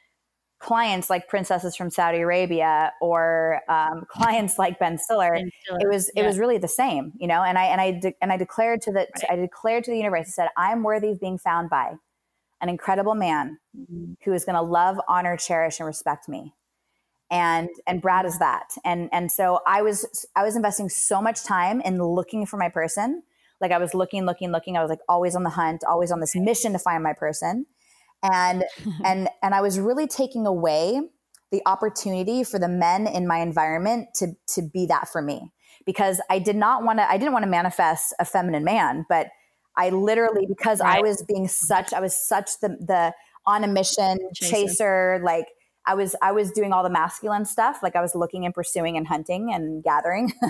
[0.60, 5.80] clients like princesses from Saudi Arabia or um, clients like Ben Stiller, ben Stiller.
[5.80, 6.22] it was yeah.
[6.22, 7.42] it was really the same, you know.
[7.42, 9.24] And I and I de- and I declared to the right.
[9.30, 10.28] I declared to the universe.
[10.28, 11.94] I said, I'm worthy of being found by
[12.60, 14.12] an incredible man mm-hmm.
[14.24, 16.52] who is going to love, honor, cherish, and respect me
[17.30, 18.70] and and Brad is that.
[18.84, 22.68] And and so I was I was investing so much time in looking for my
[22.68, 23.22] person.
[23.60, 24.76] Like I was looking, looking, looking.
[24.76, 27.66] I was like always on the hunt, always on this mission to find my person.
[28.22, 28.64] And
[29.04, 31.00] and and I was really taking away
[31.52, 35.52] the opportunity for the men in my environment to to be that for me
[35.86, 39.28] because I did not want to I didn't want to manifest a feminine man, but
[39.76, 40.98] I literally because right.
[40.98, 43.12] I was being such I was such the the
[43.46, 45.46] on a mission chaser, chaser like
[45.86, 48.96] I was I was doing all the masculine stuff, like I was looking and pursuing
[48.96, 50.32] and hunting and gathering,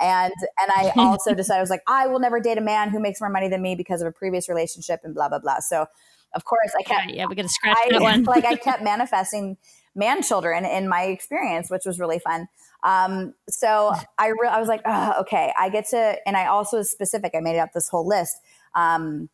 [0.00, 2.98] and and I also decided I was like I will never date a man who
[3.00, 5.60] makes more money than me because of a previous relationship and blah blah blah.
[5.60, 5.86] So
[6.34, 8.22] of course I kept yeah, yeah we're gonna scratch I, that one.
[8.24, 9.56] like I kept manifesting
[9.94, 12.48] man children in my experience, which was really fun.
[12.82, 17.32] Um, so I re- I was like okay, I get to, and I also specific.
[17.34, 18.36] I made up this whole list.
[18.74, 19.28] Um,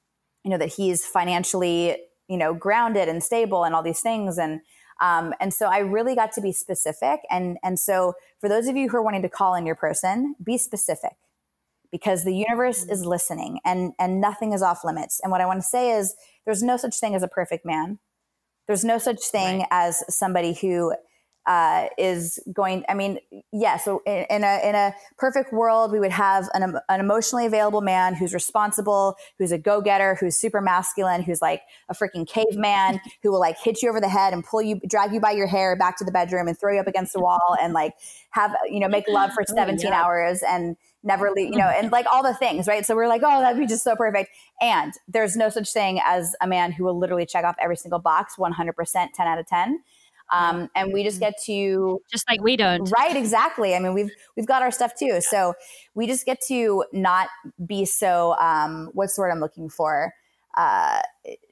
[0.44, 1.96] you know that he's financially
[2.28, 4.60] you know grounded and stable and all these things and
[5.00, 7.20] um, and so I really got to be specific.
[7.30, 10.34] And, and so for those of you who are wanting to call in your person,
[10.42, 11.14] be specific
[11.90, 13.10] because the universe is mm-hmm.
[13.10, 15.20] listening and, and nothing is off limits.
[15.22, 16.14] And what I want to say is
[16.44, 17.98] there's no such thing as a perfect man.
[18.66, 19.68] There's no such thing right.
[19.70, 20.94] as somebody who
[21.46, 22.84] uh, is going.
[22.88, 23.42] I mean, yes.
[23.52, 27.46] Yeah, so in, in, a in a perfect world, we would have an, an emotionally
[27.46, 32.26] available man who's responsible, who's a go getter, who's super masculine, who's like a freaking
[32.26, 35.30] caveman, who will like hit you over the head and pull you, drag you by
[35.30, 37.94] your hair back to the bedroom and throw you up against the wall and like
[38.30, 40.02] have you know make love for 17 oh, yeah.
[40.02, 42.84] hours and never leave, you know, and like all the things, right?
[42.84, 44.30] So we're like, oh, that'd be just so perfect.
[44.60, 47.98] And there's no such thing as a man who will literally check off every single
[47.98, 49.82] box 100%, 10 out of 10.
[50.32, 51.30] Um, and we just mm-hmm.
[51.30, 52.90] get to just like we don't.
[52.96, 53.74] Right exactly.
[53.74, 55.20] I mean we've we've got our stuff too.
[55.20, 55.54] So
[55.94, 57.28] we just get to not
[57.64, 60.12] be so um, what's the word i'm looking for?
[60.56, 61.00] Uh,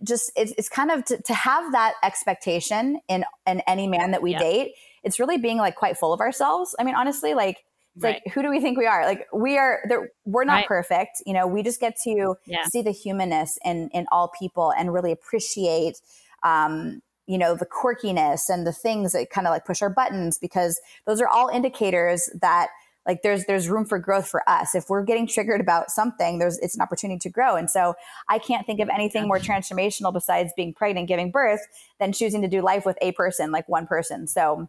[0.05, 4.23] just it's, it's kind of to, to, have that expectation in in any man that
[4.23, 6.75] we date it's really being like quite full of ourselves.
[6.79, 7.65] I mean honestly like
[7.95, 8.23] it's right.
[8.25, 9.05] like who do we think we are?
[9.05, 9.83] Like we are
[10.25, 10.67] we're not right.
[10.67, 11.23] perfect.
[11.27, 12.65] You know we just get to yeah.
[12.65, 16.01] see the humanness in in all people and really appreciate
[16.43, 17.03] um,
[17.33, 20.79] you know the quirkiness and the things that kind of like push our buttons because
[21.07, 22.69] those are all indicators that
[23.07, 24.75] like there's there's room for growth for us.
[24.75, 27.57] If we're getting triggered about something there's it's an opportunity to grow.
[27.57, 27.95] And so
[28.29, 31.63] i can't think of anything more transformational besides being pregnant giving birth
[31.99, 34.27] than choosing to do life with a person like one person.
[34.27, 34.69] So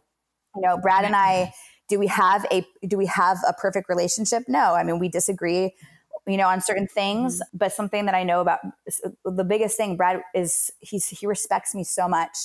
[0.56, 1.52] you know brad and i
[1.90, 4.44] do we have a do we have a perfect relationship?
[4.48, 4.74] No.
[4.74, 5.74] I mean we disagree
[6.26, 7.36] you know, on certain things.
[7.36, 7.58] Mm-hmm.
[7.58, 8.60] But something that I know about
[9.24, 12.36] the biggest thing, Brad is he's he respects me so much,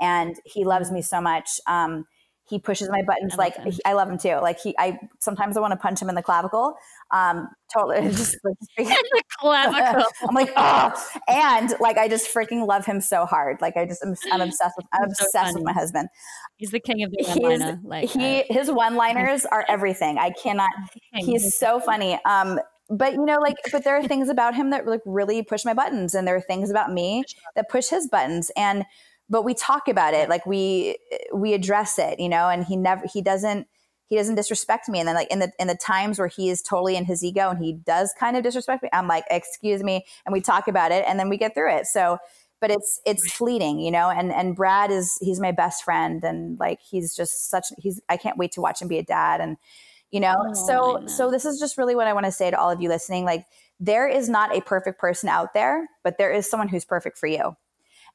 [0.00, 1.48] and he loves me so much.
[1.66, 2.06] Um,
[2.50, 4.34] he pushes my buttons I like he, I love him too.
[4.42, 6.74] Like he, I sometimes I want to punch him in the clavicle.
[7.12, 10.04] Um, totally, just like the clavicle.
[10.28, 10.92] I'm like, oh,
[11.28, 13.60] and like I just freaking love him so hard.
[13.60, 16.08] Like I just I'm, I'm obsessed with I'm obsessed so with my husband.
[16.56, 17.80] He's the king of the one-liner.
[17.84, 20.18] Like he, uh, his one-liners are everything.
[20.18, 20.70] I cannot.
[21.14, 22.18] He's so funny.
[22.24, 22.58] Um,
[22.90, 25.74] but you know like but there are things about him that like really push my
[25.74, 27.24] buttons and there are things about me
[27.54, 28.84] that push his buttons and
[29.28, 30.96] but we talk about it like we
[31.32, 33.66] we address it you know and he never he doesn't
[34.06, 36.60] he doesn't disrespect me and then like in the in the times where he is
[36.60, 40.04] totally in his ego and he does kind of disrespect me i'm like excuse me
[40.26, 42.18] and we talk about it and then we get through it so
[42.60, 46.58] but it's it's fleeting you know and and brad is he's my best friend and
[46.58, 49.56] like he's just such he's i can't wait to watch him be a dad and
[50.10, 50.36] you know?
[50.38, 52.80] Oh, so so this is just really what i want to say to all of
[52.80, 53.44] you listening like
[53.80, 57.26] there is not a perfect person out there but there is someone who's perfect for
[57.26, 57.56] you.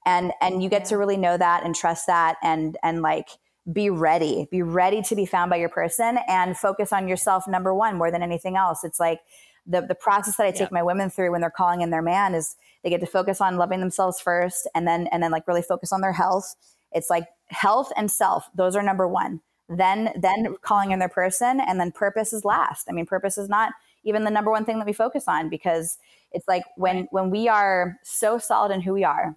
[0.06, 3.30] And and you get to really know that and trust that and and like
[3.74, 7.74] be ready be ready to be found by your person and focus on yourself number
[7.74, 8.84] one more than anything else.
[8.84, 9.22] It's like
[9.66, 10.74] the the process that i take yeah.
[10.74, 13.58] my women through when they're calling in their man is they get to focus on
[13.58, 16.56] loving themselves first and then and then like really focus on their health.
[16.92, 21.60] It's like health and self those are number one then then calling in their person
[21.60, 22.88] and then purpose is last.
[22.90, 25.98] I mean purpose is not even the number one thing that we focus on because
[26.32, 29.36] it's like when when we are so solid in who we are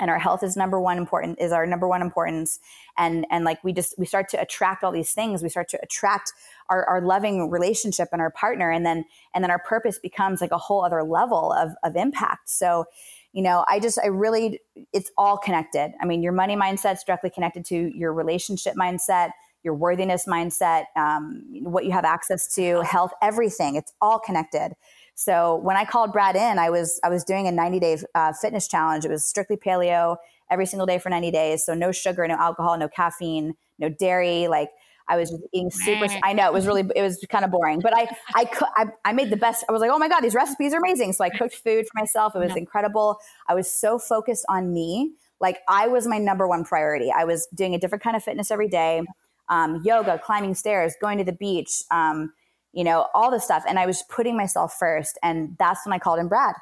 [0.00, 2.58] and our health is number one important is our number one importance
[2.96, 5.42] and and like we just we start to attract all these things.
[5.42, 6.32] We start to attract
[6.70, 9.04] our, our loving relationship and our partner and then
[9.34, 12.48] and then our purpose becomes like a whole other level of of impact.
[12.48, 12.84] So
[13.32, 14.60] you know i just i really
[14.92, 15.92] it's all connected.
[16.00, 19.30] I mean your money mindset's directly connected to your relationship mindset
[19.62, 23.74] your worthiness mindset, um, what you have access to, health, everything.
[23.76, 24.74] It's all connected.
[25.14, 28.32] So when I called Brad in, I was I was doing a 90 day uh,
[28.32, 29.04] fitness challenge.
[29.04, 30.16] It was strictly paleo
[30.50, 31.64] every single day for 90 days.
[31.66, 34.46] So no sugar, no alcohol, no caffeine, no dairy.
[34.46, 34.70] Like
[35.08, 36.06] I was just eating super.
[36.22, 39.12] I know it was really it was kind of boring, but I I I, I
[39.12, 39.64] made the best.
[39.68, 41.14] I was like, oh my god, these recipes are amazing.
[41.14, 42.36] So I cooked food for myself.
[42.36, 43.18] It was incredible.
[43.48, 45.14] I was so focused on me.
[45.40, 47.10] Like I was my number one priority.
[47.10, 49.02] I was doing a different kind of fitness every day
[49.48, 52.32] um, yoga, climbing stairs, going to the beach, um,
[52.72, 53.64] you know, all this stuff.
[53.66, 55.18] And I was putting myself first.
[55.22, 56.54] And that's when I called in Brad.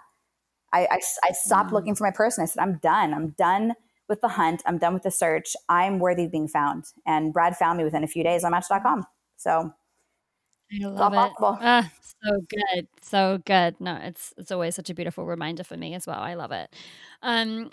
[0.72, 1.74] I, I, I stopped mm.
[1.74, 2.42] looking for my person.
[2.42, 3.14] I said, I'm done.
[3.14, 3.74] I'm done
[4.08, 4.62] with the hunt.
[4.66, 5.56] I'm done with the search.
[5.68, 6.84] I'm worthy of being found.
[7.06, 9.04] And Brad found me within a few days on Match.com.
[9.36, 9.72] So
[10.72, 11.32] I love it.
[11.40, 13.80] Ah, so good, so good.
[13.80, 16.18] No, it's it's always such a beautiful reminder for me as well.
[16.18, 16.74] I love it.
[17.22, 17.70] Um,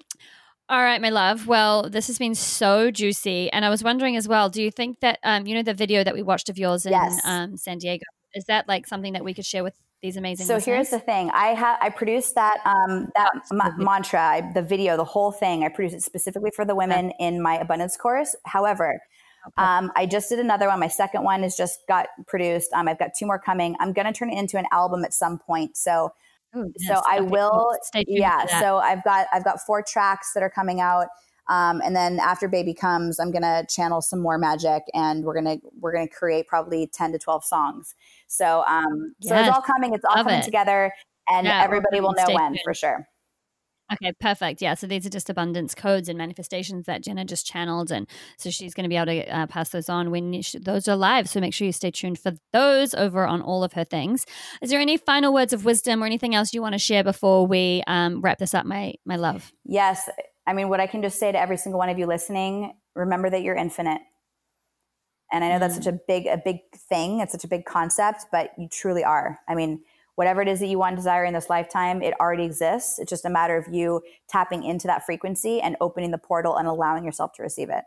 [0.74, 1.46] all right, my love.
[1.46, 3.52] Well, this has been so juicy.
[3.54, 6.04] And I was wondering as well, do you think that, um, you know, the video
[6.04, 7.22] that we watched of yours in yes.
[7.24, 10.56] um, San Diego, is that like something that we could share with these amazing so
[10.56, 10.76] listeners?
[10.76, 14.98] here's the thing i have i produced that um that ma- mantra I, the video
[14.98, 17.28] the whole thing i produced it specifically for the women yeah.
[17.28, 19.00] in my abundance course however
[19.48, 19.54] okay.
[19.66, 20.80] um, I just did another one.
[20.82, 22.74] My second one is just got produced.
[22.74, 23.76] Um, I've got two more coming.
[23.80, 25.78] I'm going to turn it into an album at some point.
[25.78, 26.14] So
[26.56, 26.88] Ooh, yes.
[26.88, 27.76] So I okay, will.
[28.08, 28.60] Yeah.
[28.60, 31.08] So I've got I've got four tracks that are coming out.
[31.50, 35.58] Um, and then after baby comes, I'm gonna channel some more magic, and we're gonna
[35.80, 37.96] we're gonna create probably ten to twelve songs.
[38.28, 39.30] So um, yes.
[39.30, 39.94] so it's all coming.
[39.94, 40.46] It's all Love coming it.
[40.46, 40.94] together,
[41.30, 42.60] and yeah, everybody will know when tuned.
[42.64, 43.08] for sure.
[43.94, 44.62] Okay, perfect.
[44.62, 48.50] Yeah, so these are just abundance codes and manifestations that Jenna just channeled, and so
[48.50, 51.30] she's going to be able to uh, pass those on when sh- those are live.
[51.30, 54.26] So make sure you stay tuned for those over on all of her things.
[54.62, 57.46] Is there any final words of wisdom or anything else you want to share before
[57.46, 59.52] we um, wrap this up, my my love?
[59.66, 60.10] Yes,
[60.48, 63.30] I mean what I can just say to every single one of you listening: remember
[63.30, 64.02] that you're infinite.
[65.32, 65.84] And I know that's mm.
[65.84, 66.58] such a big a big
[66.90, 67.20] thing.
[67.20, 69.40] It's such a big concept, but you truly are.
[69.48, 69.84] I mean
[70.16, 73.00] whatever it is that you want to desire in this lifetime, it already exists.
[73.00, 76.68] It's just a matter of you tapping into that frequency and opening the portal and
[76.68, 77.84] allowing yourself to receive it.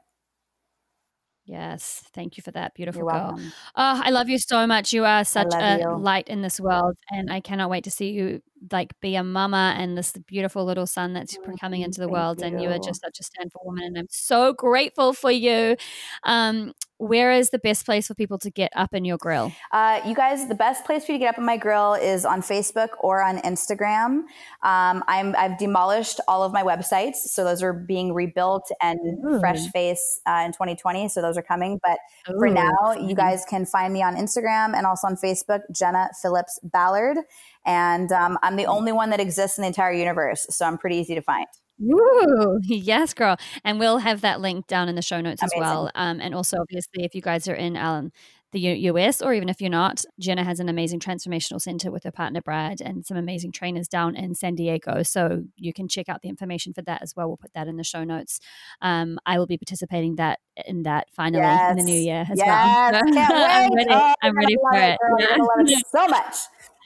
[1.47, 3.39] Yes, thank you for that, beautiful You're girl.
[3.39, 4.93] Oh, I love you so much.
[4.93, 5.97] You are such a you.
[5.97, 9.77] light in this world, and I cannot wait to see you like be a mama
[9.79, 11.53] and this beautiful little son that's mm-hmm.
[11.61, 12.41] coming into the thank world.
[12.41, 12.47] You.
[12.47, 15.77] And you are just such a stand for woman, and I'm so grateful for you.
[16.25, 19.53] Um, where is the best place for people to get up in your grill?
[19.73, 22.25] Uh, you guys, the best place for you to get up in my grill is
[22.25, 24.23] on Facebook or on Instagram.
[24.63, 29.39] Um, I'm, I've demolished all of my websites, so those are being rebuilt and Ooh.
[29.41, 31.09] fresh face uh, in 2020.
[31.09, 31.79] So those are coming.
[31.83, 31.99] But
[32.31, 32.39] Ooh.
[32.39, 36.59] for now, you guys can find me on Instagram and also on Facebook, Jenna Phillips
[36.63, 37.19] Ballard.
[37.67, 40.97] And um, I'm the only one that exists in the entire universe, so I'm pretty
[40.97, 41.47] easy to find.
[41.79, 42.59] Woo!
[42.69, 43.37] Yes, girl.
[43.65, 45.59] And we'll have that link down in the show notes Amazing.
[45.59, 45.91] as well.
[45.95, 48.13] Um, and also, obviously, if you guys are in um,
[48.53, 52.11] the US or even if you're not, Jenna has an amazing transformational center with her
[52.11, 55.03] partner Brad and some amazing trainers down in San Diego.
[55.03, 57.29] So you can check out the information for that as well.
[57.29, 58.41] We'll put that in the show notes.
[58.81, 61.73] Um, I will be participating that in that finally yes.
[61.73, 62.93] in the new year as yes.
[62.93, 63.03] well.
[63.05, 63.19] Wait.
[63.19, 64.99] I'm ready, oh, I'm ready for it.
[65.19, 65.39] it.
[65.39, 66.37] love it so much.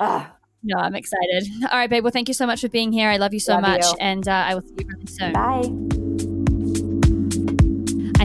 [0.00, 0.30] Oh.
[0.62, 1.48] No, I'm excited.
[1.70, 2.04] All right, babe.
[2.04, 3.08] Well, thank you so much for being here.
[3.08, 3.84] I love you so love much.
[3.84, 3.94] You.
[4.00, 5.32] And uh, I will see you really soon.
[5.32, 5.99] Bye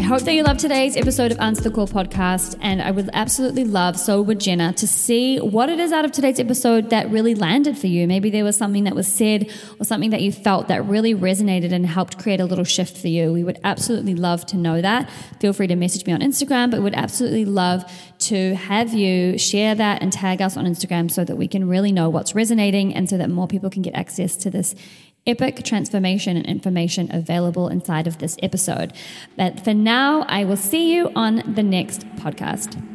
[0.05, 2.55] hope that you loved today's episode of Answer the Call podcast.
[2.61, 6.11] And I would absolutely love, so would Jenna, to see what it is out of
[6.11, 8.07] today's episode that really landed for you.
[8.07, 11.71] Maybe there was something that was said or something that you felt that really resonated
[11.71, 13.33] and helped create a little shift for you.
[13.33, 15.09] We would absolutely love to know that.
[15.39, 17.83] Feel free to message me on Instagram, but would absolutely love
[18.19, 21.91] to have you share that and tag us on Instagram so that we can really
[21.91, 24.75] know what's resonating and so that more people can get access to this
[25.27, 28.93] epic transformation and information available inside of this episode.
[29.35, 32.94] But for now, I will see you on the next podcast.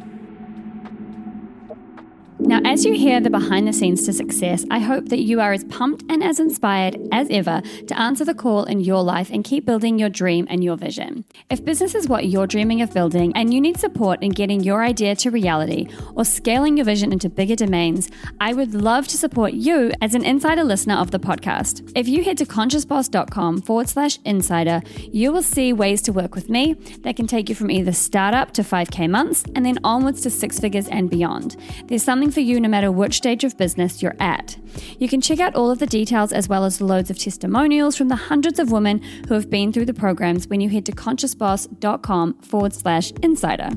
[2.43, 5.53] Now, as you hear the behind the scenes to success, I hope that you are
[5.53, 9.43] as pumped and as inspired as ever to answer the call in your life and
[9.43, 11.23] keep building your dream and your vision.
[11.51, 14.83] If business is what you're dreaming of building and you need support in getting your
[14.83, 18.09] idea to reality or scaling your vision into bigger domains,
[18.41, 21.91] I would love to support you as an insider listener of the podcast.
[21.95, 24.81] If you head to consciousboss.com forward slash insider,
[25.11, 28.51] you will see ways to work with me that can take you from either startup
[28.53, 31.55] to 5K months and then onwards to six figures and beyond.
[31.85, 34.57] There's something for you no matter which stage of business you're at.
[34.99, 38.07] You can check out all of the details as well as loads of testimonials from
[38.07, 42.35] the hundreds of women who have been through the programs when you head to consciousboss.com
[42.41, 43.69] forward slash insider.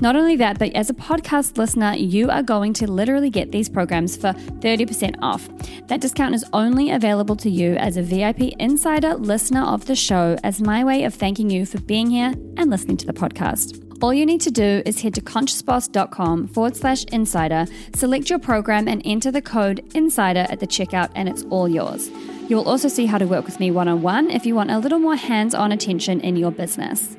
[0.00, 3.68] Not only that, but as a podcast listener, you are going to literally get these
[3.68, 5.48] programs for 30% off.
[5.88, 10.36] That discount is only available to you as a VIP insider listener of the show
[10.42, 13.81] as my way of thanking you for being here and listening to the podcast.
[14.02, 18.88] All you need to do is head to consciousboss.com forward slash insider, select your program,
[18.88, 22.10] and enter the code insider at the checkout, and it's all yours.
[22.48, 24.72] You will also see how to work with me one on one if you want
[24.72, 27.16] a little more hands on attention in your business.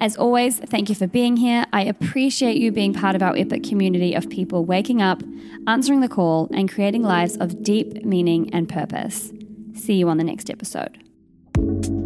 [0.00, 1.66] As always, thank you for being here.
[1.70, 5.22] I appreciate you being part of our epic community of people waking up,
[5.66, 9.32] answering the call, and creating lives of deep meaning and purpose.
[9.74, 12.01] See you on the next episode.